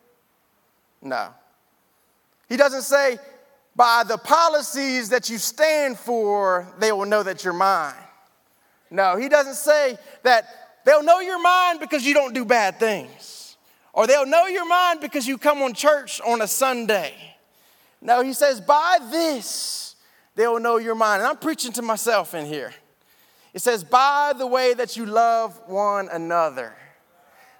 No. 1.01 1.29
He 2.49 2.57
doesn't 2.57 2.81
say, 2.81 3.19
By 3.73 4.03
the 4.05 4.17
policies 4.17 5.07
that 5.11 5.29
you 5.29 5.37
stand 5.37 5.97
for, 5.97 6.67
they 6.77 6.91
will 6.91 7.05
know 7.05 7.23
that 7.23 7.45
you're 7.45 7.53
mine. 7.53 7.95
No, 8.91 9.15
he 9.15 9.29
doesn't 9.29 9.55
say 9.55 9.97
that 10.23 10.81
they'll 10.83 11.03
know 11.03 11.21
you're 11.21 11.41
mine 11.41 11.79
because 11.79 12.05
you 12.05 12.13
don't 12.13 12.33
do 12.33 12.43
bad 12.43 12.81
things. 12.81 13.38
Or 13.93 14.07
they'll 14.07 14.25
know 14.25 14.45
your 14.45 14.67
mind 14.67 15.01
because 15.01 15.27
you 15.27 15.37
come 15.37 15.61
on 15.61 15.73
church 15.73 16.21
on 16.21 16.41
a 16.41 16.47
Sunday. 16.47 17.13
No, 18.01 18.21
he 18.21 18.33
says, 18.33 18.61
by 18.61 18.99
this 19.11 19.95
they 20.35 20.47
will 20.47 20.59
know 20.59 20.77
your 20.77 20.95
mind. 20.95 21.21
And 21.21 21.29
I'm 21.29 21.37
preaching 21.37 21.71
to 21.73 21.81
myself 21.81 22.33
in 22.33 22.45
here. 22.45 22.73
It 23.53 23.61
says, 23.61 23.83
by 23.83 24.33
the 24.37 24.47
way 24.47 24.73
that 24.73 24.95
you 24.95 25.05
love 25.05 25.59
one 25.65 26.07
another, 26.09 26.73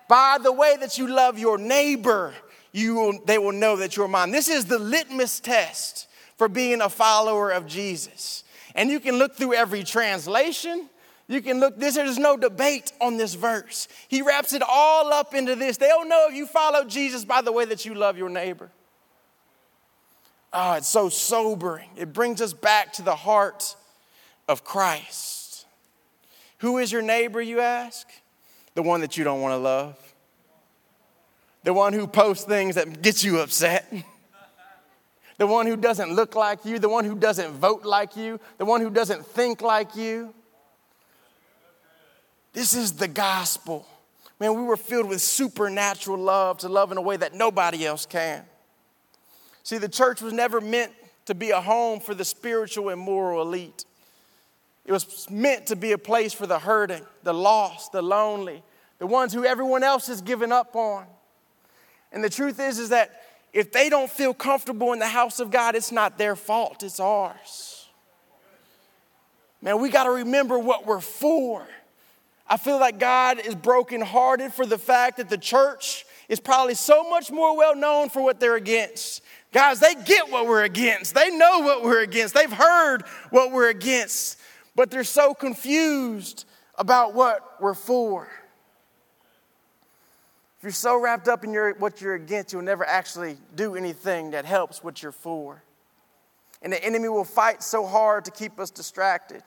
by 0.08 0.38
the 0.42 0.52
way 0.52 0.78
that 0.80 0.98
you 0.98 1.08
love 1.08 1.38
your 1.38 1.58
neighbor, 1.58 2.34
you 2.72 2.96
will, 2.96 3.20
they 3.26 3.38
will 3.38 3.52
know 3.52 3.76
that 3.78 3.98
you're 3.98 4.08
mine. 4.08 4.32
This 4.32 4.48
is 4.48 4.66
the 4.66 4.80
litmus 4.80 5.40
test 5.40 6.08
for 6.38 6.48
being 6.48 6.82
a 6.82 6.90
follower 6.90 7.50
of 7.50 7.68
Jesus. 7.68 8.44
And 8.76 8.90
you 8.90 9.00
can 9.00 9.18
look 9.18 9.36
through 9.36 9.56
every 9.56 9.84
translation. 9.84 10.90
You 11.30 11.44
can 11.44 11.60
look, 11.60 11.78
this, 11.78 11.94
there's 11.94 12.18
no 12.18 12.36
debate 12.36 12.92
on 13.00 13.18
this 13.18 13.36
verse. 13.36 13.88
He 14.08 14.24
wraps 14.24 14.52
it 14.52 14.64
all 14.68 15.14
up 15.14 15.36
into 15.36 15.56
this. 15.56 15.78
They'll 15.78 16.08
know 16.08 16.26
if 16.28 16.36
you 16.36 16.48
follow 16.48 16.84
Jesus 16.84 17.24
by 17.24 17.44
the 17.44 17.52
way 17.52 17.66
that 17.66 17.86
you 17.86 17.94
love 17.94 18.18
your 18.18 18.30
neighbor. 18.30 18.72
Oh, 20.52 20.74
it's 20.74 20.88
so 20.88 21.08
sobering. 21.08 21.88
It 21.96 22.14
brings 22.14 22.42
us 22.42 22.52
back 22.52 22.94
to 22.94 23.04
the 23.04 23.16
heart 23.16 23.76
of 24.48 24.64
Christ. 24.64 25.68
Who 26.58 26.80
is 26.80 26.92
your 26.92 27.04
neighbor, 27.04 27.40
you 27.40 27.60
ask? 27.60 28.08
The 28.74 28.82
one 28.82 29.02
that 29.02 29.16
you 29.16 29.24
don't 29.24 29.42
want 29.42 29.54
to 29.54 29.58
love. 29.58 30.16
The 31.64 31.74
one 31.74 31.94
who 31.94 32.08
posts 32.08 32.44
things 32.44 32.74
that 32.74 33.04
gets 33.04 33.24
you 33.24 33.40
upset. 33.40 33.94
The 35.38 35.48
one 35.48 35.68
who 35.68 35.78
doesn't 35.78 36.14
look 36.14 36.36
like 36.36 36.66
you, 36.66 36.80
the 36.80 36.90
one 36.90 37.06
who 37.06 37.16
doesn't 37.16 37.54
vote 37.54 37.86
like 37.86 38.18
you, 38.18 38.42
the 38.58 38.66
one 38.66 38.82
who 38.82 38.90
doesn't 38.90 39.26
think 39.26 39.62
like 39.62 39.96
you. 39.96 40.34
This 42.54 42.74
is 42.74 42.94
the 42.94 43.08
gospel. 43.08 43.86
Man, 44.40 44.56
we 44.56 44.64
were 44.64 44.78
filled 44.78 45.10
with 45.10 45.22
supernatural 45.22 46.18
love 46.18 46.60
to 46.60 46.70
love 46.70 46.92
in 46.92 46.98
a 46.98 47.02
way 47.02 47.18
that 47.18 47.34
nobody 47.34 47.86
else 47.86 48.06
can. 48.06 48.44
See, 49.64 49.78
the 49.78 49.90
church 49.90 50.22
was 50.22 50.34
never 50.34 50.62
meant 50.62 50.94
to 51.26 51.36
be 51.36 51.52
a 51.52 51.62
home 51.62 52.00
for 52.00 52.16
the 52.16 52.26
spiritual 52.26 52.90
and 52.90 53.00
moral 53.00 53.42
elite. 53.42 53.86
It 54.86 54.92
was 54.92 55.30
meant 55.30 55.68
to 55.68 55.76
be 55.76 55.92
a 55.92 55.98
place 55.98 56.34
for 56.34 56.48
the 56.48 56.58
hurting, 56.58 57.06
the 57.24 57.34
lost, 57.34 57.92
the 57.92 58.02
lonely, 58.02 58.64
the 58.98 59.06
ones 59.06 59.34
who 59.34 59.46
everyone 59.46 59.84
else 59.84 60.08
has 60.08 60.22
given 60.22 60.52
up 60.52 60.76
on. 60.76 61.06
And 62.12 62.24
the 62.24 62.30
truth 62.30 62.60
is, 62.60 62.80
is 62.80 62.90
that 62.90 63.24
if 63.54 63.72
they 63.72 63.90
don't 63.90 64.10
feel 64.10 64.34
comfortable 64.34 64.94
in 64.94 65.00
the 65.00 65.08
house 65.08 65.40
of 65.40 65.52
God, 65.52 65.76
it's 65.76 65.92
not 65.92 66.18
their 66.18 66.36
fault, 66.36 66.82
it's 66.82 67.00
ours. 67.00 67.88
Man, 69.62 69.80
we 69.82 69.90
got 69.90 70.06
to 70.06 70.12
remember 70.12 70.58
what 70.58 70.86
we're 70.86 71.02
for. 71.02 71.68
I 72.50 72.58
feel 72.58 72.80
like 72.80 73.00
God 73.00 73.40
is 73.40 73.54
brokenhearted 73.56 74.54
for 74.54 74.66
the 74.66 74.78
fact 74.78 75.18
that 75.18 75.30
the 75.30 75.38
church 75.38 76.06
is 76.28 76.40
probably 76.40 76.76
so 76.76 77.10
much 77.10 77.32
more 77.32 77.56
well 77.56 77.76
known 77.76 78.10
for 78.10 78.24
what 78.24 78.40
they're 78.40 78.56
against 78.56 79.22
Guys, 79.52 79.80
they 79.80 79.96
get 79.96 80.30
what 80.30 80.46
we're 80.46 80.64
against. 80.64 81.16
They 81.16 81.32
know 81.32 81.60
what 81.60 81.84
we're 81.84 82.02
against. 82.02 82.36
They've 82.36 82.52
heard 82.52 83.04
what 83.32 83.52
we're 83.52 83.70
against, 83.70 84.40
but 84.76 84.92
they're 84.92 85.04
so 85.04 85.34
confused 85.34 86.46
about 86.78 87.16
what 87.16 87.60
we're 87.60 87.74
for. 87.74 88.30
If 90.58 90.64
you're 90.64 90.72
so 90.72 91.02
wrapped 91.02 91.28
up 91.28 91.44
in 91.44 91.52
your, 91.52 91.74
what 91.76 92.00
you're 92.00 92.16
against, 92.16 92.54
you'll 92.54 92.62
never 92.62 92.86
actually 92.86 93.38
do 93.56 93.76
anything 93.76 94.32
that 94.32 94.46
helps 94.46 94.84
what 94.84 95.02
you're 95.02 95.12
for. 95.12 95.64
And 96.62 96.72
the 96.72 96.84
enemy 96.84 97.08
will 97.08 97.24
fight 97.24 97.64
so 97.64 97.86
hard 97.86 98.26
to 98.26 98.32
keep 98.32 98.60
us 98.60 98.70
distracted 98.70 99.42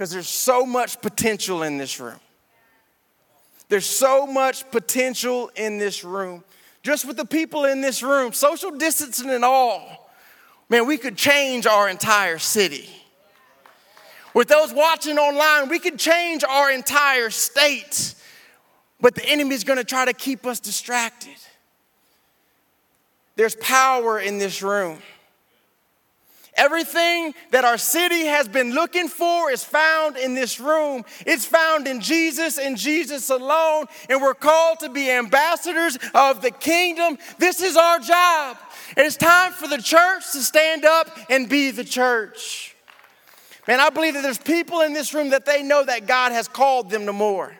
because 0.00 0.12
there's 0.12 0.28
so 0.30 0.64
much 0.64 0.98
potential 1.02 1.62
in 1.62 1.76
this 1.76 2.00
room. 2.00 2.18
There's 3.68 3.84
so 3.84 4.26
much 4.26 4.70
potential 4.70 5.50
in 5.56 5.76
this 5.76 6.04
room 6.04 6.42
just 6.82 7.04
with 7.04 7.18
the 7.18 7.26
people 7.26 7.66
in 7.66 7.82
this 7.82 8.02
room, 8.02 8.32
social 8.32 8.70
distancing 8.70 9.28
and 9.28 9.44
all, 9.44 10.10
man, 10.70 10.86
we 10.86 10.96
could 10.96 11.18
change 11.18 11.66
our 11.66 11.86
entire 11.86 12.38
city. 12.38 12.88
With 14.32 14.48
those 14.48 14.72
watching 14.72 15.18
online, 15.18 15.68
we 15.68 15.78
could 15.78 15.98
change 15.98 16.44
our 16.44 16.70
entire 16.70 17.28
state. 17.28 18.14
but 19.02 19.14
the 19.14 19.26
enemy 19.26 19.54
is 19.54 19.64
going 19.64 19.78
to 19.78 19.84
try 19.84 20.06
to 20.06 20.14
keep 20.14 20.46
us 20.46 20.60
distracted. 20.60 21.36
There's 23.36 23.54
power 23.56 24.18
in 24.18 24.38
this 24.38 24.62
room. 24.62 25.00
Everything 26.60 27.32
that 27.52 27.64
our 27.64 27.78
city 27.78 28.26
has 28.26 28.46
been 28.46 28.74
looking 28.74 29.08
for 29.08 29.50
is 29.50 29.64
found 29.64 30.18
in 30.18 30.34
this 30.34 30.60
room. 30.60 31.06
It's 31.24 31.46
found 31.46 31.88
in 31.88 32.02
Jesus 32.02 32.58
and 32.58 32.76
Jesus 32.76 33.30
alone. 33.30 33.86
And 34.10 34.20
we're 34.20 34.34
called 34.34 34.80
to 34.80 34.90
be 34.90 35.10
ambassadors 35.10 35.98
of 36.14 36.42
the 36.42 36.50
kingdom. 36.50 37.16
This 37.38 37.62
is 37.62 37.78
our 37.78 37.98
job. 37.98 38.58
And 38.94 39.06
it's 39.06 39.16
time 39.16 39.52
for 39.52 39.68
the 39.68 39.78
church 39.78 40.32
to 40.32 40.42
stand 40.42 40.84
up 40.84 41.08
and 41.30 41.48
be 41.48 41.70
the 41.70 41.82
church. 41.82 42.76
Man, 43.66 43.80
I 43.80 43.88
believe 43.88 44.12
that 44.12 44.22
there's 44.22 44.36
people 44.36 44.82
in 44.82 44.92
this 44.92 45.14
room 45.14 45.30
that 45.30 45.46
they 45.46 45.62
know 45.62 45.82
that 45.82 46.06
God 46.06 46.32
has 46.32 46.46
called 46.46 46.90
them 46.90 47.06
to 47.06 47.12
more. 47.14 47.56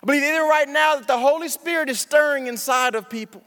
I 0.00 0.06
believe 0.06 0.22
either 0.22 0.42
right 0.42 0.68
now 0.68 0.94
that 0.94 1.08
the 1.08 1.18
Holy 1.18 1.48
Spirit 1.48 1.88
is 1.88 1.98
stirring 1.98 2.46
inside 2.46 2.94
of 2.94 3.10
people. 3.10 3.42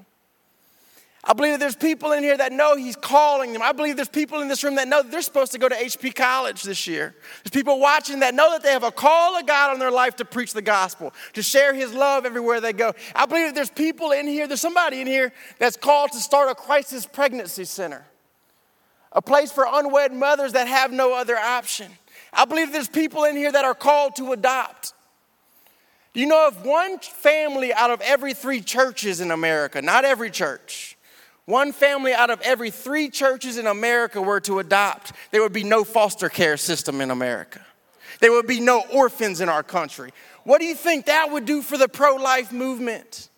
I 1.23 1.33
believe 1.33 1.53
that 1.53 1.59
there's 1.59 1.75
people 1.75 2.13
in 2.13 2.23
here 2.23 2.37
that 2.37 2.53
know 2.53 2.77
He's 2.77 2.95
calling 2.95 3.51
them. 3.51 3.61
I 3.61 3.73
believe 3.73 3.95
there's 3.95 4.07
people 4.07 4.41
in 4.41 4.47
this 4.47 4.63
room 4.63 4.75
that 4.75 4.87
know 4.87 5.01
that 5.01 5.11
they're 5.11 5.21
supposed 5.21 5.51
to 5.53 5.59
go 5.59 5.67
to 5.67 5.75
HP 5.75 6.15
College 6.15 6.63
this 6.63 6.87
year. 6.87 7.15
There's 7.43 7.51
people 7.51 7.79
watching 7.79 8.19
that 8.19 8.33
know 8.33 8.51
that 8.51 8.63
they 8.63 8.71
have 8.71 8.83
a 8.83 8.91
call 8.91 9.37
of 9.37 9.45
God 9.45 9.71
on 9.71 9.79
their 9.79 9.91
life 9.91 10.15
to 10.17 10.25
preach 10.25 10.53
the 10.53 10.61
gospel, 10.61 11.13
to 11.33 11.41
share 11.41 11.73
His 11.73 11.93
love 11.93 12.25
everywhere 12.25 12.61
they 12.61 12.73
go. 12.73 12.93
I 13.15 13.25
believe 13.25 13.47
that 13.47 13.55
there's 13.55 13.69
people 13.69 14.11
in 14.11 14.27
here, 14.27 14.47
there's 14.47 14.61
somebody 14.61 15.01
in 15.01 15.07
here 15.07 15.33
that's 15.59 15.75
called 15.75 16.11
to 16.13 16.19
start 16.19 16.49
a 16.49 16.55
crisis 16.55 17.05
pregnancy 17.05 17.65
center, 17.65 18.05
a 19.11 19.21
place 19.21 19.51
for 19.51 19.65
unwed 19.69 20.13
mothers 20.13 20.53
that 20.53 20.67
have 20.67 20.91
no 20.91 21.13
other 21.13 21.35
option. 21.35 21.91
I 22.31 22.45
believe 22.45 22.71
there's 22.71 22.87
people 22.87 23.25
in 23.25 23.35
here 23.35 23.51
that 23.51 23.65
are 23.65 23.75
called 23.75 24.15
to 24.17 24.31
adopt. 24.31 24.93
You 26.13 26.25
know, 26.25 26.47
if 26.47 26.65
one 26.65 26.99
family 26.99 27.73
out 27.73 27.91
of 27.91 28.01
every 28.01 28.33
three 28.33 28.61
churches 28.61 29.21
in 29.21 29.29
America, 29.29 29.81
not 29.81 30.03
every 30.03 30.31
church, 30.31 30.96
one 31.47 31.71
family 31.71 32.13
out 32.13 32.29
of 32.29 32.41
every 32.41 32.71
three 32.71 33.09
churches 33.09 33.57
in 33.57 33.67
America 33.67 34.21
were 34.21 34.41
to 34.41 34.59
adopt, 34.59 35.13
there 35.31 35.41
would 35.41 35.53
be 35.53 35.63
no 35.63 35.85
foster 35.85 36.27
care 36.27 36.57
system 36.57 36.99
in 36.99 37.09
America. 37.09 37.65
There 38.19 38.33
would 38.33 38.47
be 38.47 38.59
no 38.59 38.83
orphans 38.93 39.39
in 39.39 39.47
our 39.47 39.63
country. 39.63 40.11
What 40.43 40.59
do 40.59 40.65
you 40.65 40.75
think 40.75 41.05
that 41.05 41.31
would 41.31 41.45
do 41.45 41.61
for 41.61 41.77
the 41.77 41.87
pro 41.87 42.17
life 42.17 42.51
movement? 42.51 43.29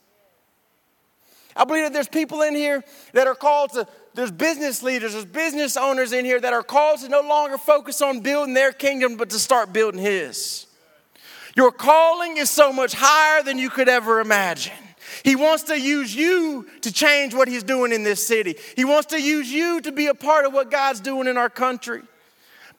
I 1.56 1.66
believe 1.66 1.84
that 1.84 1.94
there's 1.94 2.08
people 2.08 2.42
in 2.42 2.56
here 2.56 2.84
that 3.14 3.28
are 3.28 3.36
called 3.36 3.74
to, 3.74 3.88
there's 4.16 4.32
business 4.32 4.82
leaders, 4.82 5.14
there's 5.14 5.26
business 5.26 5.78
owners 5.78 6.12
in 6.12 6.26
here 6.26 6.40
that 6.40 6.52
are 6.52 6.64
called 6.64 7.02
to 7.02 7.10
no 7.10 7.22
longer 7.22 7.60
focus 7.60 8.02
on 8.02 8.22
building 8.22 8.56
their 8.56 8.72
kingdom, 8.72 9.18
but 9.18 9.30
to 9.30 9.38
start 9.38 9.72
building 9.72 10.02
His. 10.02 10.66
Your 11.56 11.72
calling 11.72 12.38
is 12.38 12.50
so 12.50 12.74
much 12.74 12.94
higher 12.96 13.44
than 13.44 13.60
you 13.60 13.70
could 13.70 13.88
ever 13.88 14.20
imagine. 14.20 14.74
He 15.24 15.36
wants 15.36 15.64
to 15.64 15.80
use 15.80 16.14
you 16.16 16.68
to 16.82 16.92
change 16.92 17.34
what 17.34 17.48
He's 17.48 17.64
doing 17.64 17.92
in 17.92 18.04
this 18.04 18.26
city. 18.26 18.56
He 18.76 18.86
wants 18.86 19.08
to 19.08 19.22
use 19.22 19.52
you 19.52 19.82
to 19.82 19.92
be 19.92 20.08
a 20.08 20.14
part 20.14 20.46
of 20.46 20.54
what 20.54 20.72
God's 20.72 21.00
doing 21.00 21.28
in 21.28 21.38
our 21.38 21.50
country. 21.50 22.02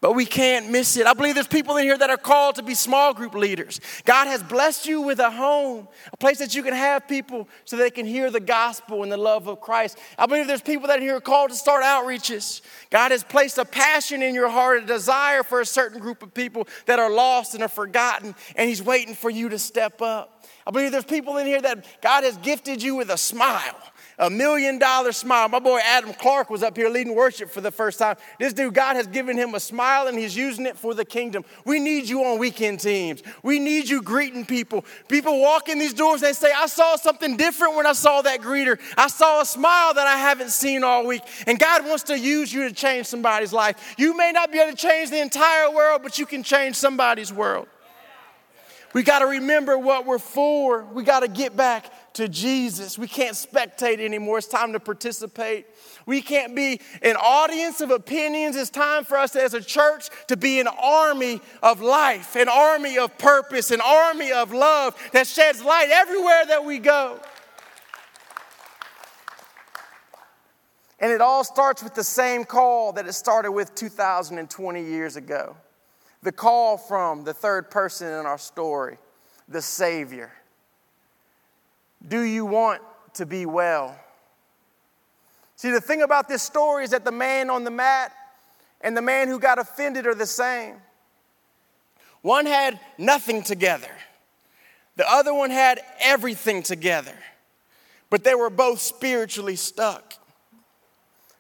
But 0.01 0.15
we 0.15 0.25
can't 0.25 0.71
miss 0.71 0.97
it. 0.97 1.07
I 1.07 1.13
believe 1.13 1.35
there's 1.35 1.47
people 1.47 1.77
in 1.77 1.85
here 1.85 1.99
that 1.99 2.09
are 2.09 2.17
called 2.17 2.55
to 2.55 2.63
be 2.63 2.75
small 2.75 3.13
group 3.13 3.35
leaders. 3.35 3.83
God 4.07 4.29
has 4.29 4.43
blessed 4.43 4.87
you 4.87 5.03
with 5.03 5.19
a 5.19 5.31
home, 5.31 5.89
a 6.11 6.17
place 6.17 6.39
that 6.39 6.55
you 6.55 6.63
can 6.63 6.73
have 6.73 7.07
people 7.07 7.47
so 7.67 7.77
they 7.77 7.91
can 7.91 8.07
hear 8.07 8.31
the 8.31 8.41
gospel 8.41 9.03
and 9.03 9.13
the 9.13 9.19
love 9.19 9.47
of 9.47 9.61
Christ. 9.61 9.99
I 10.17 10.25
believe 10.25 10.47
there's 10.47 10.63
people 10.63 10.89
that 10.89 11.01
are 11.01 11.03
here 11.03 11.21
called 11.21 11.51
to 11.51 11.57
start 11.57 11.85
outreaches. 11.85 12.63
God 12.89 13.11
has 13.11 13.23
placed 13.23 13.59
a 13.59 13.65
passion 13.67 14.23
in 14.23 14.35
your 14.35 14.49
heart, 14.49 14.83
a 14.83 14.87
desire 14.87 15.43
for 15.43 15.61
a 15.61 15.67
certain 15.67 16.01
group 16.01 16.23
of 16.23 16.33
people 16.33 16.67
that 16.87 16.99
are 16.99 17.11
lost 17.11 17.53
and 17.53 17.63
are 17.63 17.69
forgotten, 17.69 18.35
and 18.57 18.71
He's 18.71 18.83
waiting 18.83 19.15
for 19.15 19.29
you 19.29 19.51
to 19.51 19.59
step 19.59 20.01
up. 20.01 20.40
I 20.71 20.73
believe 20.73 20.93
there's 20.93 21.05
people 21.05 21.37
in 21.39 21.49
here 21.49 21.61
that 21.63 21.85
God 22.01 22.23
has 22.23 22.37
gifted 22.37 22.81
you 22.81 22.95
with 22.95 23.11
a 23.11 23.17
smile, 23.17 23.77
a 24.21 24.31
million 24.31 24.79
dollar 24.79 25.11
smile. 25.11 25.49
My 25.49 25.59
boy 25.59 25.81
Adam 25.83 26.13
Clark 26.13 26.49
was 26.49 26.63
up 26.63 26.77
here 26.77 26.89
leading 26.89 27.17
worship 27.17 27.51
for 27.51 27.61
the 27.61 27.73
first 27.73 27.99
time. 27.99 28.15
This 28.39 28.53
dude, 28.53 28.73
God 28.73 28.95
has 28.95 29.09
given 29.09 29.37
him 29.37 29.57
a 29.57 29.59
smile 29.59 30.07
and 30.07 30.17
he's 30.17 30.37
using 30.37 30.67
it 30.67 30.79
for 30.79 30.95
the 30.95 31.05
kingdom. 31.05 31.45
We 31.65 31.81
need 31.81 32.09
you 32.09 32.23
on 32.23 32.39
weekend 32.39 32.79
teams. 32.79 33.21
We 33.43 33.59
need 33.59 33.89
you 33.89 34.01
greeting 34.01 34.47
people. 34.47 34.85
People 35.09 35.41
walk 35.41 35.69
in 35.69 35.81
these 35.81 35.93
doors, 35.93 36.21
they 36.21 36.35
say, 36.35 36.53
I 36.57 36.67
saw 36.67 36.95
something 36.95 37.37
different 37.37 37.75
when 37.75 37.87
I 37.87 37.93
saw 37.93 38.23
that 38.23 38.41
greeter. 38.41 38.79
I 38.97 39.09
saw 39.09 39.41
a 39.41 39.45
smile 39.45 39.93
that 39.95 40.07
I 40.07 40.19
haven't 40.19 40.51
seen 40.51 40.85
all 40.85 41.05
week. 41.05 41.23
And 41.49 41.59
God 41.59 41.85
wants 41.85 42.05
to 42.05 42.17
use 42.17 42.53
you 42.53 42.69
to 42.69 42.73
change 42.73 43.07
somebody's 43.07 43.53
life. 43.53 43.97
You 43.99 44.17
may 44.17 44.31
not 44.31 44.53
be 44.53 44.61
able 44.61 44.71
to 44.71 44.77
change 44.77 45.11
the 45.11 45.21
entire 45.21 45.69
world, 45.69 46.05
but 46.05 46.17
you 46.21 46.27
can 46.27 46.45
change 46.45 46.77
somebody's 46.77 47.33
world. 47.33 47.67
We 48.93 49.05
got 49.05 49.21
to 49.21 49.27
remember 49.27 49.79
what 49.79 50.05
we're 50.05 50.19
for. 50.19 50.85
We 50.85 51.05
got 51.05 51.21
to 51.21 51.29
get 51.29 51.57
back 51.57 52.13
to 52.15 52.29
Jesus. 52.29 52.99
We 52.99 53.07
can't 53.07 53.37
spectate 53.37 54.01
anymore. 54.01 54.39
It's 54.39 54.49
time 54.49 54.73
to 54.73 54.81
participate. 54.81 55.67
We 56.07 56.21
can't 56.21 56.57
be 56.57 56.81
an 57.03 57.15
audience 57.15 57.81
of 57.81 57.93
opinions. 57.93 58.57
It's 58.57 58.71
time 58.71 59.05
for 59.05 59.17
us 59.17 59.37
as 59.37 59.55
a 59.55 59.61
church 59.61 60.09
to 60.27 60.37
be 60.37 60.59
an 60.59 60.67
army 60.67 61.41
of 61.63 61.81
life, 61.81 62.35
an 62.35 62.49
army 62.49 62.99
of 62.99 63.17
purpose, 63.17 63.71
an 63.71 63.81
army 63.81 64.33
of 64.33 64.53
love 64.53 64.97
that 65.13 65.29
sheds 65.29 65.63
light 65.63 65.91
everywhere 65.93 66.45
that 66.49 66.65
we 66.65 66.79
go. 66.79 67.21
And 70.99 71.13
it 71.13 71.21
all 71.21 71.45
starts 71.45 71.83
with 71.83 71.95
the 71.95 72.05
same 72.05 72.45
call 72.45 72.93
that 72.95 73.07
it 73.07 73.13
started 73.13 73.53
with 73.53 73.75
2,020 73.77 74.85
years 74.85 75.15
ago 75.15 75.57
the 76.23 76.33
call 76.33 76.77
from 76.77 77.25
the 77.25 77.33
third 77.33 77.71
person 77.71 78.09
in 78.09 78.27
our 78.27 78.39
story, 78.39 78.99
the 79.49 79.63
Savior. 79.63 80.33
Do 82.07 82.21
you 82.21 82.45
want 82.45 82.83
to 83.15 83.27
be 83.27 83.47
well? 83.47 83.99
See, 85.57 85.71
the 85.71 85.81
thing 85.81 86.03
about 86.03 86.29
this 86.29 86.43
story 86.43 86.85
is 86.85 86.91
that 86.91 87.05
the 87.05 87.13
man 87.13 87.51
on 87.51 87.65
the 87.65 87.71
mat 87.71 88.13
and 88.81 88.97
the 88.97 89.03
man 89.03 89.29
who 89.29 89.39
got 89.39 89.59
offended 89.59 90.07
are 90.07 90.15
the 90.15 90.27
same. 90.27 90.77
One 92.23 92.47
had 92.47 92.79
nothing 92.99 93.43
together, 93.43 93.91
the 94.97 95.11
other 95.11 95.33
one 95.33 95.51
had 95.51 95.81
everything 96.01 96.63
together, 96.63 97.17
but 98.11 98.25
they 98.25 98.35
were 98.35 98.51
both 98.51 98.81
spiritually 98.81 99.57
stuck. 99.57 100.15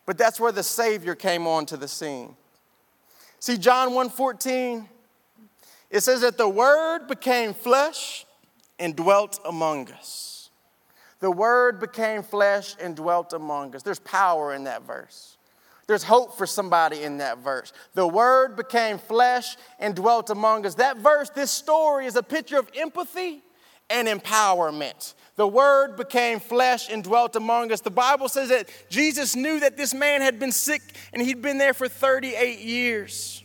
But 0.06 0.18
that's 0.18 0.40
where 0.40 0.52
the 0.52 0.62
Savior 0.62 1.14
came 1.14 1.46
onto 1.46 1.76
the 1.76 1.86
scene. 1.86 2.34
See, 3.40 3.56
John 3.56 3.94
1:14, 3.94 4.88
it 5.88 6.00
says 6.02 6.20
that 6.20 6.36
the 6.36 6.48
word 6.48 7.08
became 7.08 7.54
flesh 7.54 8.26
and 8.78 8.94
dwelt 8.94 9.40
among 9.44 9.90
us. 9.92 10.50
The 11.20 11.30
word 11.30 11.80
became 11.80 12.22
flesh 12.22 12.76
and 12.78 12.94
dwelt 12.94 13.32
among 13.32 13.74
us. 13.74 13.82
There's 13.82 13.98
power 13.98 14.54
in 14.54 14.64
that 14.64 14.82
verse. 14.82 15.36
There's 15.86 16.04
hope 16.04 16.36
for 16.36 16.46
somebody 16.46 17.02
in 17.02 17.18
that 17.18 17.38
verse. 17.38 17.72
The 17.94 18.06
word 18.06 18.56
became 18.56 18.98
flesh 18.98 19.56
and 19.78 19.96
dwelt 19.96 20.30
among 20.30 20.64
us. 20.64 20.76
That 20.76 20.98
verse, 20.98 21.30
this 21.30 21.50
story, 21.50 22.06
is 22.06 22.16
a 22.16 22.22
picture 22.22 22.58
of 22.58 22.70
empathy 22.76 23.42
and 23.88 24.06
empowerment. 24.06 25.14
The 25.40 25.48
word 25.48 25.96
became 25.96 26.38
flesh 26.38 26.90
and 26.90 27.02
dwelt 27.02 27.34
among 27.34 27.72
us. 27.72 27.80
The 27.80 27.90
Bible 27.90 28.28
says 28.28 28.50
that 28.50 28.68
Jesus 28.90 29.34
knew 29.34 29.58
that 29.60 29.74
this 29.74 29.94
man 29.94 30.20
had 30.20 30.38
been 30.38 30.52
sick 30.52 30.82
and 31.14 31.22
he'd 31.22 31.40
been 31.40 31.56
there 31.56 31.72
for 31.72 31.88
38 31.88 32.58
years. 32.58 33.42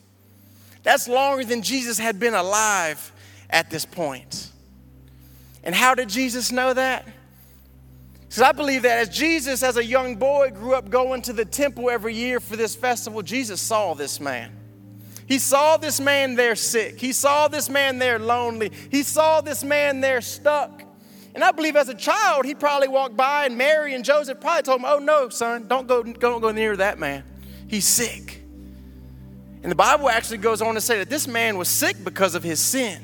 That's 0.83 1.07
longer 1.07 1.45
than 1.45 1.61
Jesus 1.61 1.97
had 1.97 2.19
been 2.19 2.33
alive 2.33 3.13
at 3.49 3.69
this 3.69 3.85
point. 3.85 4.51
And 5.63 5.73
how 5.73 5.95
did 5.95 6.09
Jesus 6.09 6.51
know 6.51 6.73
that? 6.73 7.07
Because 8.23 8.41
I 8.41 8.51
believe 8.51 8.81
that 8.81 8.99
as 8.99 9.07
Jesus, 9.07 9.63
as 9.63 9.77
a 9.77 9.85
young 9.85 10.17
boy, 10.17 10.49
grew 10.49 10.73
up 10.73 10.89
going 10.89 11.21
to 11.21 11.31
the 11.31 11.45
temple 11.45 11.89
every 11.89 12.13
year 12.13 12.41
for 12.41 12.57
this 12.57 12.75
festival, 12.75 13.21
Jesus 13.21 13.61
saw 13.61 13.93
this 13.93 14.19
man. 14.19 14.51
He 15.27 15.39
saw 15.39 15.77
this 15.77 16.01
man 16.01 16.35
there 16.35 16.57
sick. 16.57 16.99
He 16.99 17.13
saw 17.13 17.47
this 17.47 17.69
man 17.69 17.99
there 17.99 18.19
lonely. 18.19 18.73
He 18.91 19.01
saw 19.01 19.39
this 19.39 19.63
man 19.63 20.01
there 20.01 20.19
stuck. 20.19 20.84
And 21.35 21.43
I 21.43 21.51
believe 21.51 21.75
as 21.75 21.89
a 21.89 21.93
child, 21.93 22.45
he 22.45 22.55
probably 22.55 22.87
walked 22.87 23.17
by, 23.17 23.45
and 23.45 23.57
Mary 23.57 23.93
and 23.93 24.05
Joseph 24.05 24.39
probably 24.39 24.63
told 24.63 24.79
him, 24.79 24.85
Oh, 24.87 24.99
no, 24.99 25.27
son, 25.27 25.67
don't 25.67 25.85
go, 25.85 26.01
don't 26.01 26.39
go 26.39 26.51
near 26.51 26.77
that 26.77 26.97
man. 26.97 27.25
He's 27.67 27.85
sick. 27.85 28.41
And 29.61 29.69
the 29.69 29.75
Bible 29.75 30.09
actually 30.09 30.37
goes 30.37 30.61
on 30.61 30.75
to 30.75 30.81
say 30.81 30.99
that 30.99 31.09
this 31.09 31.27
man 31.27 31.57
was 31.57 31.67
sick 31.67 31.97
because 32.05 32.35
of 32.35 32.43
his 32.43 32.61
sin. 32.61 33.01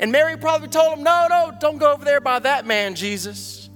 And 0.00 0.12
Mary 0.12 0.36
probably 0.36 0.68
told 0.68 0.98
him, 0.98 1.02
No, 1.02 1.26
no, 1.30 1.52
don't 1.60 1.78
go 1.78 1.92
over 1.92 2.04
there 2.04 2.20
by 2.20 2.40
that 2.40 2.66
man, 2.66 2.94
Jesus. 2.94 3.70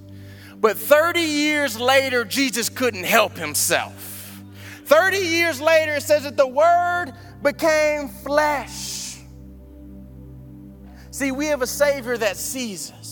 But 0.57 0.77
30 0.77 1.21
years 1.21 1.81
later, 1.81 2.25
Jesus 2.25 2.69
couldn't 2.69 3.05
help 3.05 3.39
himself. 3.39 4.43
30 4.85 5.19
years 5.19 5.59
later, 5.59 5.95
it 5.95 6.03
says 6.03 6.25
that 6.25 6.37
the 6.37 6.47
Word 6.47 7.13
became 7.43 8.09
flesh. 8.09 9.17
See, 11.11 11.33
we 11.33 11.47
have 11.47 11.63
a 11.63 11.67
Savior 11.67 12.19
that 12.19 12.37
sees 12.37 12.91
us 12.91 13.06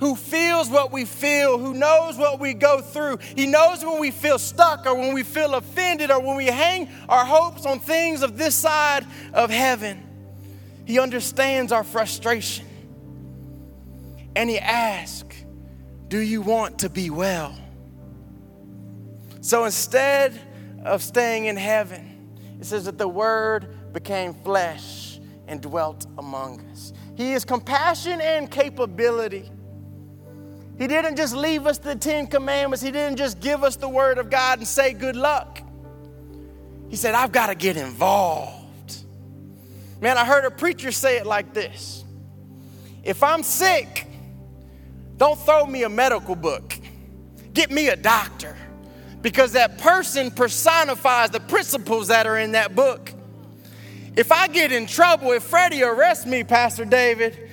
who 0.00 0.14
feels 0.14 0.68
what 0.68 0.92
we 0.92 1.04
feel, 1.04 1.58
who 1.58 1.74
knows 1.74 2.16
what 2.16 2.40
we 2.40 2.54
go 2.54 2.80
through. 2.80 3.18
He 3.36 3.46
knows 3.46 3.84
when 3.84 4.00
we 4.00 4.10
feel 4.10 4.38
stuck 4.38 4.86
or 4.86 4.94
when 4.94 5.12
we 5.14 5.22
feel 5.22 5.54
offended 5.54 6.10
or 6.10 6.20
when 6.20 6.36
we 6.36 6.46
hang 6.46 6.88
our 7.08 7.24
hopes 7.24 7.66
on 7.66 7.80
things 7.80 8.22
of 8.22 8.38
this 8.38 8.54
side 8.54 9.06
of 9.34 9.50
heaven. 9.50 10.02
He 10.86 10.98
understands 10.98 11.72
our 11.72 11.84
frustration. 11.84 12.66
and 14.36 14.48
he 14.48 14.58
asks, 14.58 15.36
Do 16.06 16.18
you 16.18 16.42
want 16.42 16.78
to 16.80 16.88
be 16.88 17.10
well? 17.10 17.56
So 19.40 19.64
instead 19.64 20.38
of 20.84 21.02
staying 21.02 21.46
in 21.46 21.56
heaven, 21.56 22.38
it 22.60 22.66
says 22.66 22.84
that 22.84 22.98
the 22.98 23.08
Word 23.08 23.92
became 23.92 24.34
flesh 24.34 25.18
and 25.48 25.60
dwelt 25.60 26.06
among 26.18 26.60
us. 26.70 26.92
He 27.16 27.32
is 27.32 27.44
compassion 27.44 28.20
and 28.20 28.50
capability. 28.50 29.50
He 30.78 30.86
didn't 30.86 31.16
just 31.16 31.34
leave 31.34 31.66
us 31.66 31.78
the 31.78 31.96
Ten 31.96 32.26
Commandments, 32.26 32.82
He 32.82 32.90
didn't 32.90 33.16
just 33.16 33.40
give 33.40 33.64
us 33.64 33.76
the 33.76 33.88
Word 33.88 34.18
of 34.18 34.30
God 34.30 34.58
and 34.58 34.66
say 34.66 34.92
good 34.92 35.16
luck. 35.16 35.60
He 36.88 36.96
said, 36.96 37.14
I've 37.14 37.32
got 37.32 37.48
to 37.48 37.54
get 37.54 37.76
involved. 37.76 38.96
Man, 40.00 40.16
I 40.16 40.24
heard 40.24 40.44
a 40.44 40.50
preacher 40.50 40.92
say 40.92 41.18
it 41.18 41.26
like 41.26 41.52
this 41.52 42.04
If 43.02 43.22
I'm 43.22 43.42
sick, 43.42 44.06
don't 45.16 45.38
throw 45.38 45.66
me 45.66 45.82
a 45.82 45.88
medical 45.88 46.36
book, 46.36 46.78
get 47.52 47.70
me 47.72 47.88
a 47.88 47.96
doctor, 47.96 48.56
because 49.20 49.52
that 49.52 49.78
person 49.78 50.30
personifies 50.30 51.30
the 51.30 51.40
principles 51.40 52.08
that 52.08 52.26
are 52.26 52.38
in 52.38 52.52
that 52.52 52.76
book. 52.76 53.12
If 54.14 54.32
I 54.32 54.48
get 54.48 54.72
in 54.72 54.86
trouble, 54.86 55.32
if 55.32 55.42
Freddie 55.42 55.82
arrests 55.82 56.26
me, 56.26 56.44
Pastor 56.44 56.84
David, 56.84 57.50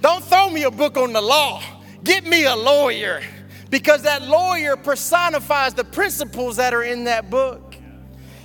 don't 0.00 0.22
throw 0.22 0.50
me 0.50 0.64
a 0.64 0.70
book 0.70 0.96
on 0.96 1.12
the 1.12 1.20
law. 1.20 1.62
Get 2.04 2.24
me 2.24 2.44
a 2.44 2.56
lawyer 2.56 3.22
because 3.70 4.02
that 4.02 4.22
lawyer 4.22 4.76
personifies 4.76 5.74
the 5.74 5.84
principles 5.84 6.56
that 6.56 6.72
are 6.74 6.82
in 6.82 7.04
that 7.04 7.30
book. 7.30 7.76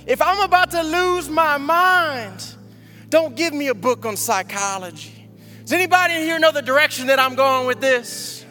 If 0.06 0.20
I'm 0.20 0.40
about 0.40 0.70
to 0.72 0.82
lose 0.82 1.28
my 1.28 1.56
mind, 1.56 2.54
don't 3.08 3.34
give 3.34 3.54
me 3.54 3.68
a 3.68 3.74
book 3.74 4.04
on 4.04 4.16
psychology. 4.16 5.28
Does 5.62 5.72
anybody 5.72 6.14
in 6.14 6.20
here 6.22 6.38
know 6.38 6.52
the 6.52 6.62
direction 6.62 7.06
that 7.06 7.18
I'm 7.18 7.36
going 7.36 7.66
with 7.66 7.80
this? 7.80 8.43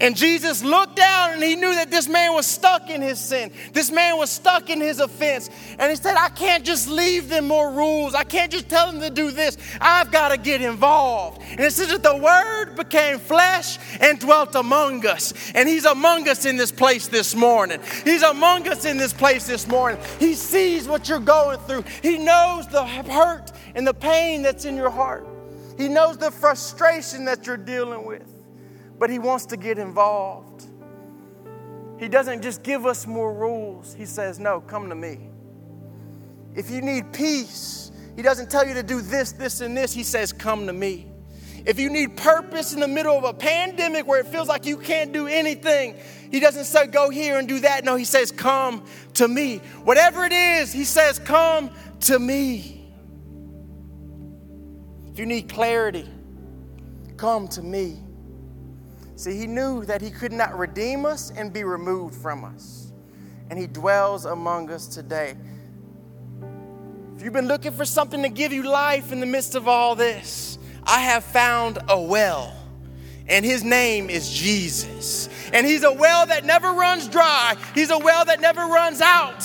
And 0.00 0.16
Jesus 0.16 0.62
looked 0.62 0.96
down 0.96 1.34
and 1.34 1.42
he 1.42 1.56
knew 1.56 1.74
that 1.74 1.90
this 1.90 2.08
man 2.08 2.34
was 2.34 2.46
stuck 2.46 2.90
in 2.90 3.00
his 3.00 3.18
sin. 3.18 3.50
This 3.72 3.90
man 3.90 4.18
was 4.18 4.30
stuck 4.30 4.68
in 4.70 4.80
his 4.80 5.00
offense. 5.00 5.50
And 5.78 5.90
he 5.90 5.96
said, 5.96 6.16
I 6.16 6.28
can't 6.28 6.64
just 6.64 6.88
leave 6.88 7.28
them 7.28 7.48
more 7.48 7.70
rules. 7.70 8.14
I 8.14 8.24
can't 8.24 8.52
just 8.52 8.68
tell 8.68 8.90
them 8.90 9.00
to 9.00 9.10
do 9.10 9.30
this. 9.30 9.56
I've 9.80 10.10
got 10.10 10.28
to 10.28 10.36
get 10.36 10.62
involved. 10.62 11.42
And 11.50 11.60
it 11.60 11.72
says 11.72 11.88
that 11.88 12.02
the 12.02 12.16
word 12.16 12.76
became 12.76 13.18
flesh 13.18 13.78
and 14.00 14.18
dwelt 14.18 14.54
among 14.54 15.06
us. 15.06 15.32
And 15.54 15.68
he's 15.68 15.84
among 15.84 16.28
us 16.28 16.44
in 16.44 16.56
this 16.56 16.72
place 16.72 17.08
this 17.08 17.34
morning. 17.34 17.80
He's 18.04 18.22
among 18.22 18.68
us 18.68 18.84
in 18.84 18.96
this 18.96 19.12
place 19.12 19.46
this 19.46 19.66
morning. 19.66 20.00
He 20.18 20.34
sees 20.34 20.86
what 20.86 21.08
you're 21.08 21.18
going 21.20 21.58
through, 21.60 21.84
he 22.02 22.18
knows 22.18 22.66
the 22.68 22.84
hurt 22.84 23.52
and 23.74 23.86
the 23.86 23.94
pain 23.94 24.42
that's 24.42 24.64
in 24.64 24.76
your 24.76 24.90
heart. 24.90 25.26
He 25.78 25.88
knows 25.88 26.16
the 26.16 26.30
frustration 26.30 27.26
that 27.26 27.46
you're 27.46 27.56
dealing 27.56 28.06
with 28.06 28.35
but 28.98 29.10
He 29.10 29.18
wants 29.18 29.46
to 29.46 29.56
get 29.56 29.78
involved. 29.78 30.66
He 31.98 32.08
doesn't 32.08 32.42
just 32.42 32.62
give 32.62 32.86
us 32.86 33.06
more 33.06 33.32
rules, 33.32 33.94
He 33.94 34.06
says, 34.06 34.38
No, 34.38 34.60
come 34.60 34.88
to 34.88 34.94
me. 34.94 35.28
If 36.54 36.70
you 36.70 36.80
need 36.80 37.12
peace, 37.12 37.90
He 38.16 38.22
doesn't 38.22 38.50
tell 38.50 38.66
you 38.66 38.74
to 38.74 38.82
do 38.82 39.00
this, 39.00 39.32
this, 39.32 39.60
and 39.60 39.76
this. 39.76 39.92
He 39.92 40.02
says, 40.02 40.32
Come 40.32 40.66
to 40.66 40.72
me. 40.72 41.06
If 41.66 41.80
you 41.80 41.90
need 41.90 42.16
purpose 42.16 42.74
in 42.74 42.80
the 42.80 42.86
middle 42.88 43.18
of 43.18 43.24
a 43.24 43.34
pandemic 43.34 44.06
where 44.06 44.20
it 44.20 44.26
feels 44.26 44.46
like 44.46 44.66
you 44.66 44.76
can't 44.76 45.12
do 45.12 45.26
anything, 45.26 45.96
He 46.30 46.38
doesn't 46.38 46.64
say, 46.64 46.86
Go 46.86 47.10
here 47.10 47.38
and 47.38 47.48
do 47.48 47.60
that. 47.60 47.84
No, 47.84 47.96
He 47.96 48.04
says, 48.04 48.30
Come 48.30 48.84
to 49.14 49.26
me. 49.26 49.58
Whatever 49.84 50.24
it 50.24 50.32
is, 50.32 50.72
He 50.72 50.84
says, 50.84 51.18
Come 51.18 51.70
to 52.02 52.18
me. 52.18 52.84
If 55.10 55.18
you 55.18 55.26
need 55.26 55.48
clarity, 55.48 56.06
come 57.16 57.48
to 57.48 57.62
me. 57.62 57.96
See, 59.16 59.34
he 59.34 59.46
knew 59.46 59.84
that 59.86 60.02
he 60.02 60.10
could 60.10 60.32
not 60.32 60.56
redeem 60.58 61.06
us 61.06 61.32
and 61.34 61.50
be 61.50 61.64
removed 61.64 62.14
from 62.14 62.44
us. 62.44 62.92
And 63.48 63.58
he 63.58 63.66
dwells 63.66 64.26
among 64.26 64.70
us 64.70 64.86
today. 64.86 65.36
If 67.16 67.22
you've 67.22 67.32
been 67.32 67.48
looking 67.48 67.72
for 67.72 67.86
something 67.86 68.22
to 68.22 68.28
give 68.28 68.52
you 68.52 68.64
life 68.64 69.12
in 69.12 69.20
the 69.20 69.26
midst 69.26 69.54
of 69.54 69.66
all 69.66 69.94
this, 69.94 70.58
I 70.84 71.00
have 71.00 71.24
found 71.24 71.78
a 71.88 71.98
well. 71.98 72.54
And 73.26 73.42
his 73.42 73.64
name 73.64 74.10
is 74.10 74.30
Jesus. 74.30 75.30
And 75.50 75.66
he's 75.66 75.82
a 75.82 75.92
well 75.92 76.26
that 76.26 76.44
never 76.44 76.72
runs 76.72 77.08
dry, 77.08 77.56
he's 77.74 77.90
a 77.90 77.98
well 77.98 78.26
that 78.26 78.40
never 78.42 78.60
runs 78.66 79.00
out. 79.00 79.44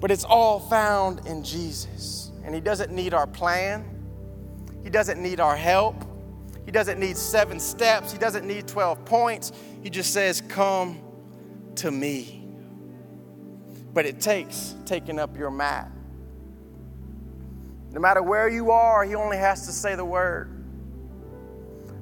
But 0.00 0.12
it's 0.12 0.24
all 0.24 0.60
found 0.60 1.26
in 1.26 1.42
Jesus. 1.42 2.30
And 2.44 2.54
he 2.54 2.60
doesn't 2.60 2.92
need 2.92 3.12
our 3.12 3.26
plan, 3.26 3.84
he 4.84 4.90
doesn't 4.90 5.20
need 5.20 5.40
our 5.40 5.56
help. 5.56 6.07
He 6.68 6.72
doesn't 6.72 7.00
need 7.00 7.16
seven 7.16 7.60
steps, 7.60 8.12
He 8.12 8.18
doesn't 8.18 8.46
need 8.46 8.68
12 8.68 9.06
points. 9.06 9.52
He 9.82 9.88
just 9.88 10.12
says, 10.12 10.42
Come 10.42 11.00
to 11.76 11.90
me. 11.90 12.46
But 13.94 14.04
it 14.04 14.20
takes 14.20 14.74
taking 14.84 15.18
up 15.18 15.34
your 15.34 15.50
mat. 15.50 15.90
No 17.90 18.00
matter 18.00 18.22
where 18.22 18.50
you 18.50 18.70
are, 18.70 19.02
He 19.02 19.14
only 19.14 19.38
has 19.38 19.64
to 19.64 19.72
say 19.72 19.94
the 19.94 20.04
word. 20.04 20.62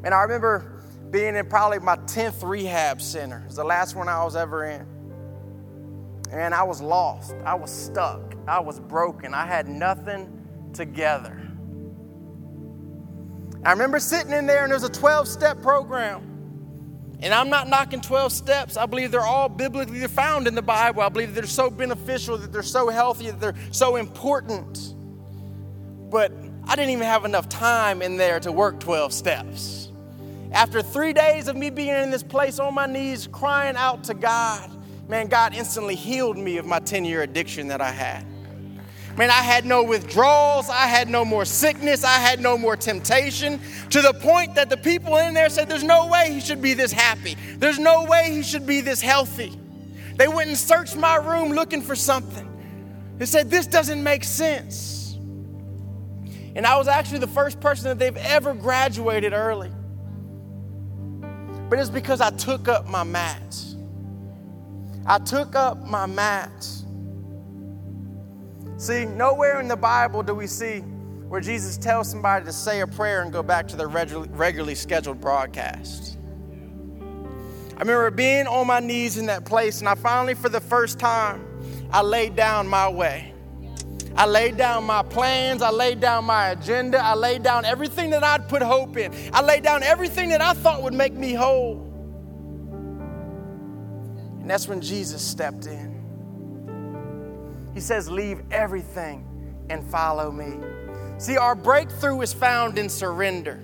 And 0.03 0.13
I 0.13 0.23
remember 0.23 0.83
being 1.11 1.37
in 1.37 1.47
probably 1.47 1.79
my 1.79 1.99
10th 1.99 2.43
rehab 2.43 3.01
center. 3.01 3.43
It 3.45 3.47
was 3.47 3.55
the 3.55 3.63
last 3.63 3.95
one 3.95 4.09
I 4.09 4.25
was 4.25 4.35
ever 4.35 4.65
in. 4.65 4.85
And 6.33 6.53
I 6.53 6.65
was 6.65 6.83
lost. 6.83 7.37
I 7.45 7.55
was 7.55 7.71
stuck. 7.71 8.35
I 8.49 8.59
was 8.59 8.81
broken. 8.81 9.33
I 9.33 9.47
had 9.47 9.69
nothing 9.69 10.73
together. 10.73 11.41
I 13.67 13.73
remember 13.73 13.99
sitting 13.99 14.33
in 14.33 14.47
there 14.47 14.63
and 14.63 14.71
there's 14.71 14.85
a 14.85 14.89
12 14.89 15.27
step 15.27 15.61
program. 15.61 16.23
And 17.19 17.35
I'm 17.35 17.51
not 17.51 17.69
knocking 17.69 18.01
12 18.01 18.31
steps. 18.31 18.77
I 18.77 18.87
believe 18.87 19.11
they're 19.11 19.23
all 19.23 19.49
biblically 19.49 20.07
found 20.07 20.47
in 20.47 20.55
the 20.55 20.63
Bible. 20.63 21.03
I 21.03 21.09
believe 21.09 21.35
they're 21.35 21.47
so 21.47 21.69
beneficial, 21.69 22.39
that 22.39 22.53
they're 22.53 22.63
so 22.63 22.91
healthy, 22.91 23.31
that 23.33 23.41
they're 23.41 23.57
so 23.73 23.97
important. 23.97 24.95
But 26.11 26.31
I 26.69 26.77
didn't 26.77 26.91
even 26.91 27.07
have 27.07 27.25
enough 27.25 27.49
time 27.49 28.03
in 28.03 28.17
there 28.17 28.39
to 28.39 28.53
work 28.53 28.79
12 28.79 29.13
steps. 29.13 29.91
After 30.53 30.81
three 30.81 31.13
days 31.13 31.49
of 31.49 31.57
me 31.57 31.71
being 31.71 31.89
in 31.89 32.13
this 32.13 32.23
place 32.23 32.61
on 32.61 32.73
my 32.73 32.87
knees, 32.87 33.27
crying 33.27 33.75
out 33.75 34.05
to 34.05 34.15
God, 34.15 34.71
man, 35.09 35.27
God 35.27 35.55
instantly 35.55 35.97
healed 35.97 36.39
me 36.39 36.59
of 36.59 36.67
my 36.67 36.79
10 36.79 37.05
year 37.05 37.23
addiction 37.23 37.67
that 37.69 37.81
I 37.81 37.91
had. 37.91 38.25
Man, 39.17 39.31
I 39.31 39.43
had 39.43 39.65
no 39.65 39.83
withdrawals. 39.83 40.69
I 40.69 40.87
had 40.87 41.09
no 41.09 41.25
more 41.25 41.47
sickness. 41.47 42.05
I 42.05 42.19
had 42.19 42.41
no 42.41 42.59
more 42.59 42.77
temptation 42.77 43.61
to 43.91 44.03
the 44.03 44.13
point 44.13 44.55
that 44.57 44.69
the 44.69 44.77
people 44.77 45.17
in 45.17 45.33
there 45.33 45.49
said, 45.49 45.69
There's 45.69 45.85
no 45.85 46.07
way 46.07 46.33
he 46.33 46.41
should 46.41 46.61
be 46.61 46.75
this 46.75 46.93
happy. 46.93 47.37
There's 47.57 47.79
no 47.79 48.05
way 48.05 48.31
he 48.31 48.43
should 48.43 48.67
be 48.67 48.83
this 48.83 49.01
healthy. 49.01 49.59
They 50.17 50.29
went 50.29 50.49
and 50.49 50.59
searched 50.59 50.97
my 50.97 51.17
room 51.17 51.53
looking 51.53 51.81
for 51.81 51.97
something. 51.97 52.47
They 53.17 53.27
said, 53.27 53.51
This 53.51 53.67
doesn't 53.67 54.03
make 54.03 54.23
sense. 54.23 55.15
And 56.55 56.67
I 56.67 56.77
was 56.77 56.89
actually 56.89 57.19
the 57.19 57.27
first 57.27 57.61
person 57.61 57.89
that 57.89 57.99
they've 57.99 58.17
ever 58.17 58.55
graduated 58.55 59.33
early. 59.33 59.71
But 61.71 61.79
it's 61.79 61.91
because 61.91 62.21
I 62.21 62.31
took 62.31 62.69
up 62.69 62.87
my 62.87 63.03
mat. 63.03 63.57
I 65.07 65.19
took 65.19 65.55
up 65.55 65.85
my 65.87 66.07
mat. 66.07 66.67
See, 68.79 69.07
nowhere 69.07 69.61
in 69.61 69.69
the 69.69 69.77
Bible 69.77 70.23
do 70.23 70.35
we 70.35 70.47
see 70.47 70.81
where 71.29 71.41
Jesus 71.41 71.77
tells 71.77 72.11
somebody 72.11 72.45
to 72.45 72.53
say 72.53 72.81
a 72.81 72.87
prayer 72.87 73.23
and 73.23 73.33
go 73.33 73.43
back 73.43 73.67
to 73.69 73.77
their 73.77 73.89
regularly 73.89 74.75
scheduled 74.75 75.21
broadcast. 75.21 76.19
I 77.77 77.81
remember 77.81 78.11
being 78.11 78.47
on 78.47 78.67
my 78.67 78.81
knees 78.81 79.19
in 79.19 79.27
that 79.27 79.45
place, 79.45 79.81
and 79.81 79.89
I 79.89 79.95
finally, 79.95 80.35
for 80.35 80.49
the 80.49 80.61
first 80.61 80.99
time, 80.99 81.45
I 81.91 82.03
laid 82.03 82.37
down 82.37 82.69
my 82.69 82.89
way. 82.89 83.33
I 84.17 84.25
laid 84.25 84.57
down 84.57 84.85
my 84.85 85.03
plans. 85.03 85.61
I 85.61 85.71
laid 85.71 86.01
down 86.01 86.25
my 86.25 86.49
agenda. 86.49 86.99
I 86.99 87.15
laid 87.15 87.43
down 87.43 87.65
everything 87.67 88.11
that 88.11 88.25
I'd 88.25 88.49
put 88.49 88.63
hope 88.63 88.97
in. 88.97 89.13
I 89.33 89.43
laid 89.43 89.63
down 89.63 89.83
everything 89.83 90.31
that 90.31 90.41
I 90.41 90.55
thought 90.55 90.83
would 90.83 90.95
make 90.95 91.13
me 91.13 91.35
whole. 91.35 91.83
And 94.41 94.49
that's 94.49 94.69
when 94.69 94.81
Jesus 94.81 95.23
stepped 95.23 95.67
in. 95.67 95.96
He 97.77 97.83
says, 97.83 98.11
Leave 98.11 98.41
everything 98.51 99.23
and 99.69 99.85
follow 99.91 100.33
me. 100.33 100.57
See, 101.19 101.37
our 101.37 101.55
breakthrough 101.55 102.23
is 102.23 102.33
found 102.33 102.79
in 102.79 102.89
surrender. 102.89 103.63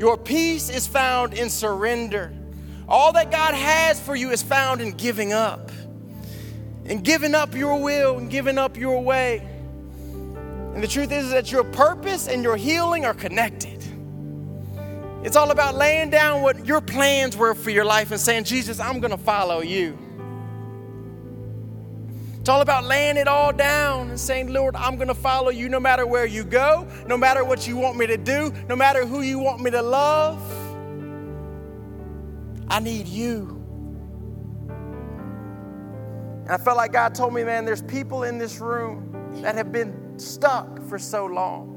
Your 0.00 0.18
peace 0.18 0.70
is 0.70 0.84
found 0.84 1.34
in 1.34 1.50
surrender. 1.50 2.34
All 2.88 3.12
that 3.12 3.30
God 3.30 3.54
has 3.54 4.00
for 4.00 4.16
you 4.16 4.30
is 4.30 4.42
found 4.42 4.80
in 4.80 4.90
giving 4.90 5.32
up. 5.32 5.70
And 6.84 7.04
giving 7.04 7.32
up 7.32 7.54
your 7.54 7.80
will 7.80 8.18
and 8.18 8.28
giving 8.28 8.58
up 8.58 8.76
your 8.76 9.00
way. 9.00 9.48
And 10.74 10.82
the 10.82 10.88
truth 10.88 11.12
is 11.12 11.30
that 11.30 11.52
your 11.52 11.62
purpose 11.62 12.26
and 12.26 12.42
your 12.42 12.56
healing 12.56 13.04
are 13.04 13.14
connected. 13.14 13.84
It's 15.22 15.36
all 15.36 15.52
about 15.52 15.76
laying 15.76 16.10
down 16.10 16.42
what 16.42 16.66
your 16.66 16.80
plans 16.80 17.36
were 17.36 17.54
for 17.54 17.70
your 17.70 17.84
life 17.84 18.10
and 18.10 18.20
saying, 18.20 18.44
Jesus, 18.44 18.80
I'm 18.80 18.98
going 18.98 19.12
to 19.12 19.16
follow 19.16 19.60
you. 19.60 19.96
It's 22.44 22.50
all 22.50 22.60
about 22.60 22.84
laying 22.84 23.16
it 23.16 23.26
all 23.26 23.54
down 23.54 24.10
and 24.10 24.20
saying, 24.20 24.52
Lord, 24.52 24.76
I'm 24.76 24.96
going 24.96 25.08
to 25.08 25.14
follow 25.14 25.48
you 25.48 25.70
no 25.70 25.80
matter 25.80 26.06
where 26.06 26.26
you 26.26 26.44
go, 26.44 26.86
no 27.06 27.16
matter 27.16 27.42
what 27.42 27.66
you 27.66 27.78
want 27.78 27.96
me 27.96 28.06
to 28.06 28.18
do, 28.18 28.52
no 28.68 28.76
matter 28.76 29.06
who 29.06 29.22
you 29.22 29.38
want 29.38 29.62
me 29.62 29.70
to 29.70 29.80
love. 29.80 30.42
I 32.68 32.80
need 32.80 33.08
you. 33.08 33.64
And 34.68 36.50
I 36.50 36.58
felt 36.58 36.76
like 36.76 36.92
God 36.92 37.14
told 37.14 37.32
me, 37.32 37.44
man, 37.44 37.64
there's 37.64 37.80
people 37.80 38.24
in 38.24 38.36
this 38.36 38.60
room 38.60 39.40
that 39.40 39.54
have 39.54 39.72
been 39.72 40.18
stuck 40.18 40.86
for 40.86 40.98
so 40.98 41.24
long. 41.24 41.70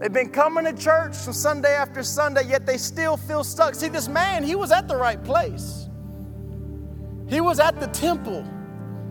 They've 0.00 0.12
been 0.12 0.30
coming 0.30 0.64
to 0.64 0.72
church 0.72 1.14
from 1.14 1.32
Sunday 1.32 1.76
after 1.76 2.02
Sunday, 2.02 2.42
yet 2.48 2.66
they 2.66 2.76
still 2.76 3.16
feel 3.16 3.44
stuck. 3.44 3.76
See, 3.76 3.86
this 3.86 4.08
man, 4.08 4.42
he 4.42 4.56
was 4.56 4.72
at 4.72 4.88
the 4.88 4.96
right 4.96 5.22
place. 5.22 5.88
He 7.28 7.40
was 7.40 7.60
at 7.60 7.78
the 7.78 7.86
temple 7.86 8.44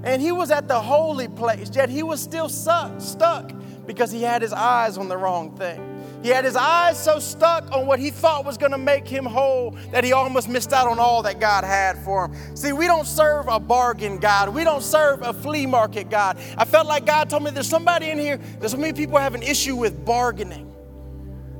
and 0.03 0.21
he 0.21 0.31
was 0.31 0.51
at 0.51 0.67
the 0.67 0.79
holy 0.79 1.27
place, 1.27 1.71
yet 1.73 1.89
he 1.89 2.03
was 2.03 2.21
still 2.21 2.49
stuck, 2.49 2.99
stuck 2.99 3.51
because 3.85 4.11
he 4.11 4.21
had 4.21 4.41
his 4.41 4.53
eyes 4.53 4.97
on 4.97 5.07
the 5.07 5.17
wrong 5.17 5.55
thing. 5.55 5.89
He 6.23 6.29
had 6.29 6.45
his 6.45 6.55
eyes 6.55 6.97
so 6.97 7.19
stuck 7.19 7.69
on 7.73 7.85
what 7.85 7.99
he 7.99 8.09
thought 8.09 8.45
was 8.45 8.57
going 8.57 8.71
to 8.71 8.77
make 8.77 9.05
him 9.05 9.25
whole 9.25 9.71
that 9.91 10.05
he 10.05 10.13
almost 10.13 10.47
missed 10.47 10.71
out 10.71 10.87
on 10.87 10.97
all 10.97 11.21
that 11.23 11.41
God 11.41 11.65
had 11.65 11.97
for 11.97 12.25
him. 12.25 12.55
See, 12.55 12.71
we 12.71 12.87
don't 12.87 13.05
serve 13.05 13.49
a 13.49 13.59
bargain 13.59 14.19
God. 14.19 14.53
We 14.53 14.63
don't 14.63 14.81
serve 14.81 15.21
a 15.21 15.33
flea 15.33 15.65
market 15.65 16.09
God. 16.09 16.37
I 16.57 16.63
felt 16.63 16.87
like 16.87 17.05
God 17.05 17.29
told 17.29 17.43
me 17.43 17.51
there's 17.51 17.67
somebody 17.67 18.09
in 18.09 18.17
here, 18.17 18.37
there's 18.59 18.71
so 18.71 18.77
many 18.77 18.93
people 18.93 19.17
have 19.17 19.35
an 19.35 19.43
issue 19.43 19.75
with 19.75 20.05
bargaining. 20.05 20.73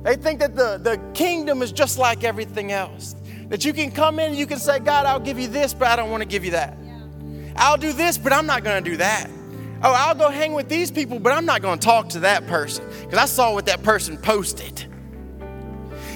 They 0.02 0.16
think 0.16 0.40
that 0.40 0.54
the, 0.54 0.78
the 0.78 0.98
kingdom 1.12 1.60
is 1.60 1.70
just 1.70 1.98
like 1.98 2.24
everything 2.24 2.72
else. 2.72 3.16
That 3.48 3.66
you 3.66 3.74
can 3.74 3.90
come 3.90 4.18
in 4.18 4.34
you 4.34 4.46
can 4.46 4.58
say, 4.58 4.78
God, 4.78 5.04
I'll 5.04 5.20
give 5.20 5.38
you 5.38 5.48
this, 5.48 5.74
but 5.74 5.88
I 5.88 5.96
don't 5.96 6.10
want 6.10 6.22
to 6.22 6.28
give 6.28 6.44
you 6.44 6.52
that. 6.52 6.78
I'll 7.56 7.76
do 7.76 7.92
this, 7.92 8.18
but 8.18 8.32
I'm 8.32 8.46
not 8.46 8.64
going 8.64 8.82
to 8.82 8.90
do 8.90 8.96
that. 8.98 9.30
Oh, 9.82 9.92
I'll 9.92 10.14
go 10.14 10.30
hang 10.30 10.54
with 10.54 10.68
these 10.68 10.90
people, 10.90 11.18
but 11.18 11.32
I'm 11.32 11.44
not 11.44 11.60
going 11.60 11.78
to 11.78 11.84
talk 11.84 12.08
to 12.10 12.20
that 12.20 12.46
person 12.46 12.86
because 13.02 13.18
I 13.18 13.26
saw 13.26 13.52
what 13.52 13.66
that 13.66 13.82
person 13.82 14.16
posted. 14.16 14.86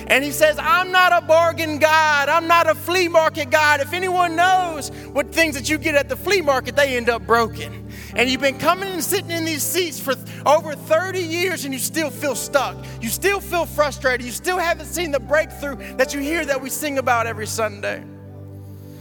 And 0.09 0.25
he 0.25 0.31
says, 0.31 0.59
I'm 0.59 0.91
not 0.91 1.13
a 1.13 1.27
bargain 1.27 1.79
God. 1.79 2.31
I'm 2.31 2.47
not 2.47 2.67
a 2.67 2.75
flea 2.75 3.09
market 3.09 3.51
God. 3.51 3.81
If 3.81 3.93
anyone 3.93 4.37
knows 4.37 4.89
what 5.13 5.31
things 5.33 5.55
that 5.55 5.69
you 5.69 5.77
get 5.77 5.95
at 5.95 6.09
the 6.09 6.17
flea 6.17 6.41
market, 6.41 6.77
they 6.77 6.97
end 6.97 7.11
up 7.11 7.27
broken. 7.27 7.93
And 8.17 8.31
you've 8.31 8.41
been 8.41 8.59
coming 8.59 8.89
and 8.89 9.05
sitting 9.05 9.31
in 9.31 9.45
these 9.45 9.63
seats 9.63 10.01
for 10.01 10.15
over 10.47 10.75
30 10.75 11.21
years 11.21 11.67
and 11.67 11.75
you 11.75 11.79
still 11.79 12.09
feel 12.09 12.35
stuck. 12.35 12.75
You 13.03 13.11
still 13.11 13.39
feel 13.39 13.67
frustrated. 13.67 14.25
You 14.25 14.33
still 14.33 14.57
haven't 14.57 14.87
seen 14.87 15.11
the 15.11 15.21
breakthrough 15.21 15.77
that 15.97 16.15
you 16.15 16.21
hear 16.21 16.47
that 16.47 16.63
we 16.63 16.71
sing 16.71 16.97
about 16.97 17.27
every 17.27 17.47
Sunday. 17.47 18.03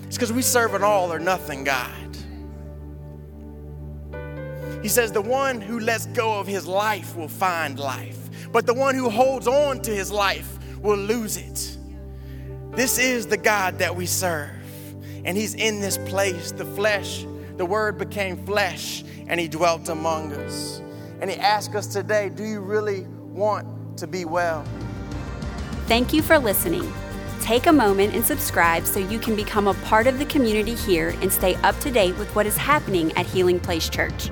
It's 0.08 0.18
because 0.18 0.34
we 0.34 0.42
serve 0.42 0.74
an 0.74 0.84
all 0.84 1.12
or 1.12 1.20
nothing 1.20 1.64
God. 1.64 2.18
He 4.88 4.92
says, 4.92 5.12
The 5.12 5.20
one 5.22 5.60
who 5.60 5.82
lets 5.82 6.06
go 6.06 6.40
of 6.40 6.48
his 6.48 6.66
life 6.66 7.14
will 7.18 7.28
find 7.28 7.78
life, 7.78 8.30
but 8.54 8.66
the 8.66 8.74
one 8.74 8.96
who 8.96 9.10
holds 9.10 9.46
on 9.46 9.82
to 9.82 9.92
his 9.92 10.14
life 10.14 10.58
will 10.80 10.96
lose 10.96 11.36
it. 11.36 11.78
This 12.72 12.98
is 12.98 13.28
the 13.28 13.36
God 13.36 13.80
that 13.80 13.94
we 13.94 14.06
serve, 14.06 14.50
and 15.26 15.36
he's 15.36 15.56
in 15.56 15.82
this 15.82 15.98
place. 15.98 16.54
The 16.54 16.64
flesh, 16.64 17.26
the 17.58 17.66
word 17.66 17.98
became 17.98 18.46
flesh, 18.46 19.04
and 19.28 19.42
he 19.42 19.50
dwelt 19.50 19.90
among 19.90 20.32
us. 20.32 20.82
And 21.20 21.30
he 21.30 21.36
asks 21.36 21.76
us 21.76 21.88
today, 21.88 22.30
Do 22.30 22.46
you 22.46 22.62
really 22.62 23.02
want 23.02 23.98
to 23.98 24.08
be 24.08 24.24
well? 24.24 24.64
Thank 25.88 26.14
you 26.14 26.22
for 26.22 26.40
listening. 26.40 26.90
Take 27.42 27.66
a 27.66 27.74
moment 27.74 28.16
and 28.16 28.26
subscribe 28.26 28.86
so 28.86 29.02
you 29.02 29.20
can 29.20 29.36
become 29.36 29.68
a 29.68 29.74
part 29.74 30.08
of 30.08 30.18
the 30.18 30.26
community 30.28 30.76
here 30.76 31.10
and 31.22 31.30
stay 31.30 31.56
up 31.56 31.78
to 31.82 31.92
date 31.92 32.18
with 32.18 32.34
what 32.38 32.46
is 32.46 32.56
happening 32.56 33.12
at 33.18 33.26
Healing 33.26 33.60
Place 33.60 33.90
Church. 33.90 34.32